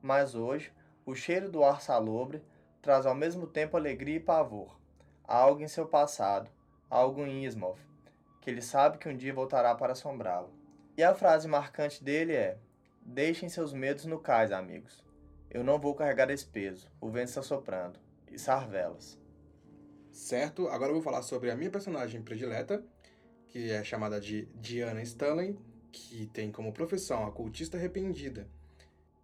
Mas 0.00 0.36
hoje, 0.36 0.72
o 1.04 1.12
cheiro 1.12 1.50
do 1.50 1.64
ar 1.64 1.80
salobre 1.80 2.40
traz 2.80 3.04
ao 3.04 3.16
mesmo 3.16 3.48
tempo 3.48 3.76
alegria 3.76 4.14
e 4.14 4.20
pavor. 4.20 4.78
Há 5.24 5.36
algo 5.36 5.60
em 5.60 5.66
seu 5.66 5.88
passado, 5.88 6.48
algo 6.88 7.26
em 7.26 7.44
Ismouth, 7.44 7.80
que 8.40 8.48
ele 8.48 8.62
sabe 8.62 8.98
que 8.98 9.08
um 9.08 9.16
dia 9.16 9.34
voltará 9.34 9.74
para 9.74 9.90
assombrá-lo. 9.90 10.54
E 10.96 11.02
a 11.02 11.16
frase 11.16 11.48
marcante 11.48 12.04
dele 12.04 12.32
é: 12.32 12.58
Deixem 13.02 13.48
seus 13.48 13.72
medos 13.72 14.04
no 14.04 14.20
cais, 14.20 14.52
amigos. 14.52 15.04
Eu 15.50 15.64
não 15.64 15.80
vou 15.80 15.96
carregar 15.96 16.30
esse 16.30 16.46
peso. 16.46 16.88
O 17.00 17.10
vento 17.10 17.30
está 17.30 17.42
soprando. 17.42 17.98
E 18.30 18.38
sarvelas. 18.38 19.18
Certo, 20.12 20.68
agora 20.68 20.90
eu 20.90 20.94
vou 20.94 21.02
falar 21.02 21.22
sobre 21.22 21.50
a 21.50 21.56
minha 21.56 21.72
personagem 21.72 22.22
predileta, 22.22 22.84
que 23.48 23.72
é 23.72 23.82
chamada 23.82 24.20
de 24.20 24.46
Diana 24.54 25.02
Stanley, 25.02 25.58
que 25.98 26.26
tem 26.26 26.52
como 26.52 26.72
profissão 26.72 27.26
a 27.26 27.32
cultista 27.32 27.76
arrependida. 27.76 28.48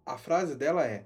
A 0.05 0.17
frase 0.17 0.55
dela 0.55 0.85
é: 0.85 1.05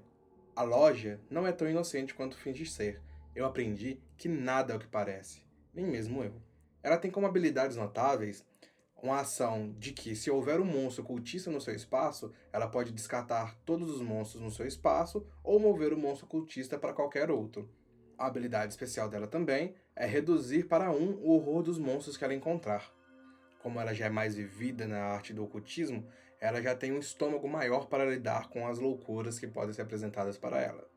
A 0.56 0.62
loja 0.62 1.20
não 1.30 1.46
é 1.46 1.52
tão 1.52 1.68
inocente 1.68 2.14
quanto 2.14 2.36
finge 2.36 2.66
ser. 2.66 3.00
Eu 3.34 3.46
aprendi 3.46 4.00
que 4.18 4.28
nada 4.28 4.72
é 4.72 4.76
o 4.76 4.80
que 4.80 4.88
parece, 4.88 5.42
nem 5.72 5.86
mesmo 5.86 6.24
eu. 6.24 6.34
Ela 6.82 6.98
tem 6.98 7.10
como 7.10 7.26
habilidades 7.26 7.76
notáveis 7.76 8.44
uma 9.02 9.20
ação 9.20 9.74
de 9.78 9.92
que, 9.92 10.14
se 10.14 10.30
houver 10.30 10.60
um 10.60 10.64
monstro 10.64 11.04
cultista 11.04 11.50
no 11.50 11.60
seu 11.60 11.74
espaço, 11.74 12.32
ela 12.52 12.68
pode 12.68 12.92
descartar 12.92 13.56
todos 13.64 13.90
os 13.90 14.02
monstros 14.02 14.42
no 14.42 14.50
seu 14.50 14.66
espaço 14.66 15.26
ou 15.42 15.58
mover 15.58 15.92
o 15.92 15.98
monstro 15.98 16.26
cultista 16.26 16.78
para 16.78 16.92
qualquer 16.92 17.30
outro. 17.30 17.70
A 18.18 18.26
habilidade 18.26 18.72
especial 18.72 19.08
dela 19.08 19.26
também 19.26 19.74
é 19.96 20.04
reduzir 20.04 20.64
para 20.64 20.90
um 20.90 21.14
o 21.22 21.30
horror 21.30 21.62
dos 21.62 21.78
monstros 21.78 22.16
que 22.16 22.24
ela 22.24 22.34
encontrar. 22.34 22.92
Como 23.62 23.80
ela 23.80 23.94
já 23.94 24.06
é 24.06 24.10
mais 24.10 24.34
vivida 24.34 24.86
na 24.86 25.00
arte 25.00 25.32
do 25.32 25.44
ocultismo, 25.44 26.06
ela 26.40 26.62
já 26.62 26.74
tem 26.74 26.92
um 26.92 26.98
estômago 26.98 27.48
maior 27.48 27.86
para 27.86 28.04
lidar 28.04 28.48
com 28.48 28.66
as 28.66 28.78
loucuras 28.78 29.38
que 29.38 29.46
podem 29.46 29.74
ser 29.74 29.82
apresentadas 29.82 30.38
para 30.38 30.60
ela. 30.60 30.88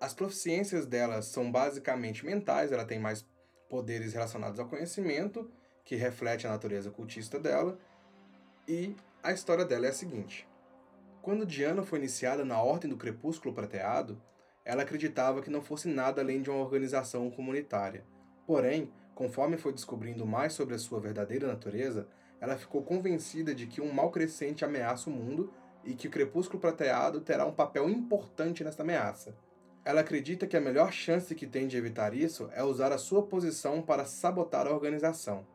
As 0.00 0.12
proficiências 0.12 0.86
dela 0.86 1.22
são 1.22 1.50
basicamente 1.52 2.24
mentais, 2.26 2.72
ela 2.72 2.84
tem 2.84 2.98
mais 2.98 3.24
poderes 3.68 4.12
relacionados 4.12 4.58
ao 4.58 4.66
conhecimento 4.66 5.50
que 5.84 5.94
reflete 5.94 6.46
a 6.46 6.50
natureza 6.50 6.90
cultista 6.90 7.38
dela. 7.38 7.78
E 8.66 8.96
a 9.22 9.32
história 9.32 9.64
dela 9.64 9.86
é 9.86 9.90
a 9.90 9.94
seguinte: 9.94 10.48
quando 11.22 11.46
Diana 11.46 11.82
foi 11.82 11.98
iniciada 11.98 12.44
na 12.44 12.60
Ordem 12.62 12.90
do 12.90 12.96
Crepúsculo 12.96 13.54
Prateado, 13.54 14.20
ela 14.64 14.82
acreditava 14.82 15.42
que 15.42 15.50
não 15.50 15.62
fosse 15.62 15.88
nada 15.88 16.20
além 16.20 16.42
de 16.42 16.50
uma 16.50 16.60
organização 16.60 17.30
comunitária. 17.30 18.04
Porém, 18.46 18.90
conforme 19.20 19.58
foi 19.58 19.70
descobrindo 19.74 20.24
mais 20.24 20.54
sobre 20.54 20.74
a 20.74 20.78
sua 20.78 20.98
verdadeira 20.98 21.46
natureza, 21.46 22.08
ela 22.40 22.56
ficou 22.56 22.82
convencida 22.82 23.54
de 23.54 23.66
que 23.66 23.78
um 23.78 23.92
mal 23.92 24.10
crescente 24.10 24.64
ameaça 24.64 25.10
o 25.10 25.12
mundo 25.12 25.52
e 25.84 25.92
que 25.92 26.08
o 26.08 26.10
Crepúsculo 26.10 26.58
Prateado 26.58 27.20
terá 27.20 27.44
um 27.44 27.52
papel 27.52 27.90
importante 27.90 28.64
nessa 28.64 28.80
ameaça. 28.80 29.36
Ela 29.84 30.00
acredita 30.00 30.46
que 30.46 30.56
a 30.56 30.60
melhor 30.60 30.90
chance 30.90 31.34
que 31.34 31.46
tem 31.46 31.68
de 31.68 31.76
evitar 31.76 32.14
isso 32.14 32.48
é 32.54 32.64
usar 32.64 32.92
a 32.92 32.96
sua 32.96 33.22
posição 33.22 33.82
para 33.82 34.06
sabotar 34.06 34.66
a 34.66 34.72
organização. 34.72 35.46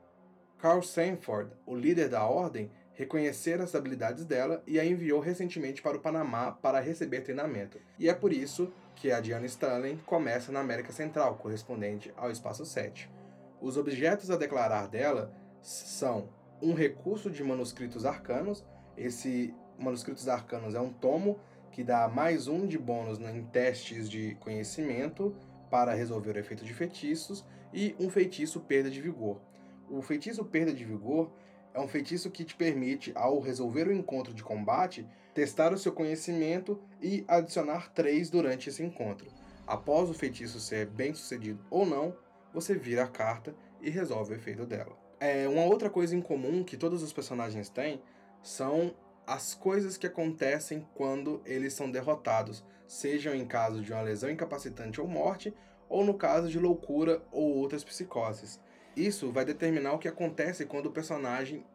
Carl 0.60 0.84
Sanford, 0.84 1.50
o 1.66 1.76
líder 1.76 2.08
da 2.08 2.24
ordem, 2.24 2.70
reconhecera 2.94 3.64
as 3.64 3.74
habilidades 3.74 4.26
dela 4.26 4.62
e 4.68 4.80
a 4.80 4.86
enviou 4.86 5.20
recentemente 5.20 5.82
para 5.82 5.98
o 5.98 6.02
Panamá 6.02 6.52
para 6.52 6.80
receber 6.80 7.22
treinamento. 7.22 7.80
E 7.98 8.10
é 8.10 8.14
por 8.14 8.32
isso 8.32 8.72
que 8.96 9.12
a 9.12 9.20
Diana 9.20 9.48
Stanley 9.48 9.98
começa 10.06 10.52
na 10.52 10.60
América 10.60 10.94
Central, 10.94 11.38
correspondente 11.38 12.14
ao 12.16 12.30
Espaço 12.30 12.64
7. 12.64 13.25
Os 13.66 13.78
objetos 13.78 14.30
a 14.30 14.38
declarar 14.38 14.88
dela 14.88 15.34
são 15.60 16.30
um 16.62 16.76
recurso 16.76 17.32
de 17.32 17.44
manuscritos 17.44 18.06
arcanos. 18.06 18.64
Esse 18.96 19.56
manuscritos 19.80 20.28
arcanos 20.28 20.76
é 20.76 20.80
um 20.80 20.94
tomo 20.94 21.40
que 21.72 21.84
dá 21.84 22.08
mais 22.08 22.48
um 22.48 22.68
de 22.68 22.78
bônus 22.78 23.20
em 23.20 23.44
testes 23.46 24.08
de 24.08 24.36
conhecimento 24.36 25.36
para 25.72 25.96
resolver 25.96 26.36
o 26.36 26.38
efeito 26.38 26.64
de 26.64 26.76
feitiços 26.76 27.44
e 27.74 27.96
um 28.00 28.08
feitiço 28.08 28.60
perda 28.60 28.88
de 28.88 29.02
vigor. 29.02 29.42
O 29.90 30.00
feitiço 30.00 30.46
Perda 30.46 30.72
de 30.72 30.86
Vigor 30.86 31.32
é 31.74 31.80
um 31.80 31.88
feitiço 31.88 32.30
que 32.30 32.44
te 32.44 32.54
permite, 32.54 33.12
ao 33.16 33.40
resolver 33.40 33.88
o 33.88 33.94
encontro 33.94 34.32
de 34.32 34.44
combate, 34.44 35.08
testar 35.34 35.74
o 35.74 35.78
seu 35.78 35.92
conhecimento 35.92 36.80
e 37.02 37.26
adicionar 37.28 37.92
3 37.94 38.30
durante 38.30 38.70
esse 38.70 38.84
encontro. 38.84 39.28
Após 39.66 40.08
o 40.08 40.14
feitiço 40.14 40.60
ser 40.60 40.86
bem 40.86 41.16
sucedido 41.16 41.60
ou 41.72 41.84
não, 41.84 42.16
você 42.56 42.74
vira 42.74 43.04
a 43.04 43.08
carta 43.08 43.54
e 43.82 43.90
resolve 43.90 44.34
o 44.34 44.36
efeito 44.36 44.66
dela. 44.66 44.98
É, 45.20 45.48
uma 45.48 45.66
outra 45.66 45.90
coisa 45.90 46.16
em 46.16 46.22
comum 46.22 46.64
que 46.64 46.78
todos 46.78 47.04
os 47.04 47.12
personagens 47.12 47.70
têm 47.70 48.02
são 48.42 48.96
as 49.28 49.54
coisas 49.54 49.98
que 49.98 50.08
acontecem 50.08 50.88
quando 50.96 51.42
eles 51.46 51.74
são 51.74 51.92
derrotados, 51.92 52.64
sejam 52.88 53.36
em 53.36 53.46
caso 53.46 53.82
de 53.82 53.92
uma 53.92 54.02
lesão 54.02 54.30
incapacitante 54.30 55.02
ou 55.02 55.08
morte, 55.08 55.54
ou 55.90 56.06
no 56.06 56.14
caso 56.14 56.48
de 56.48 56.58
loucura 56.58 57.22
ou 57.32 57.56
outras 57.58 57.84
psicoses. 57.84 58.60
Isso 58.96 59.32
vai 59.32 59.44
determinar 59.44 59.94
o 59.94 60.00
que 60.00 60.08
acontece 60.08 60.66
quando 60.66 60.86
o 60.86 60.92
personagem 60.92 61.66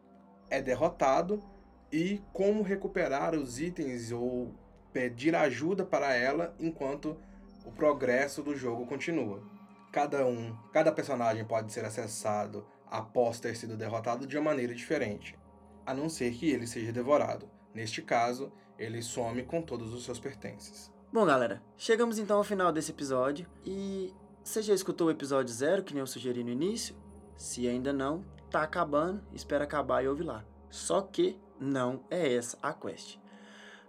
é 0.49 0.61
derrotado 0.61 1.43
e 1.91 2.21
como 2.33 2.63
recuperar 2.63 3.35
os 3.35 3.59
itens 3.59 4.11
ou 4.11 4.51
pedir 4.91 5.35
ajuda 5.35 5.85
para 5.85 6.13
ela 6.15 6.55
enquanto 6.59 7.17
o 7.63 7.71
progresso 7.71 8.41
do 8.41 8.55
jogo 8.55 8.85
continua. 8.87 9.50
Cada 9.91 10.25
um, 10.25 10.55
cada 10.71 10.91
personagem 10.91 11.43
pode 11.43 11.73
ser 11.73 11.83
acessado 11.83 12.65
após 12.89 13.39
ter 13.39 13.55
sido 13.55 13.75
derrotado 13.75 14.25
de 14.25 14.37
uma 14.37 14.51
maneira 14.51 14.73
diferente, 14.73 15.37
a 15.85 15.93
não 15.93 16.07
ser 16.07 16.31
que 16.33 16.49
ele 16.49 16.65
seja 16.65 16.91
devorado. 16.93 17.49
Neste 17.73 18.01
caso, 18.01 18.51
ele 18.77 19.01
some 19.01 19.43
com 19.43 19.61
todos 19.61 19.93
os 19.93 20.05
seus 20.05 20.19
pertences. 20.19 20.91
Bom, 21.11 21.25
galera, 21.25 21.61
chegamos 21.75 22.17
então 22.17 22.37
ao 22.37 22.43
final 22.43 22.71
desse 22.71 22.91
episódio 22.91 23.45
e 23.65 24.13
você 24.43 24.61
já 24.61 24.73
escutou 24.73 25.07
o 25.07 25.11
episódio 25.11 25.53
zero, 25.53 25.83
que 25.83 25.93
nem 25.93 25.99
eu 25.99 26.07
sugeri 26.07 26.43
no 26.43 26.49
início? 26.49 26.95
Se 27.35 27.67
ainda 27.67 27.91
não, 27.91 28.23
tá 28.49 28.63
acabando, 28.63 29.21
espera 29.33 29.65
acabar 29.65 30.03
e 30.03 30.07
ouve 30.07 30.23
lá. 30.23 30.45
Só 30.69 31.01
que 31.01 31.37
não 31.59 32.03
é 32.09 32.33
essa 32.33 32.57
a 32.61 32.73
quest. 32.73 33.17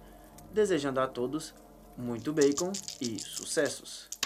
desejando 0.51 0.99
a 0.99 1.07
todos 1.07 1.53
muito 1.97 2.31
bacon 2.31 2.71
e 3.01 3.19
sucessos! 3.19 4.16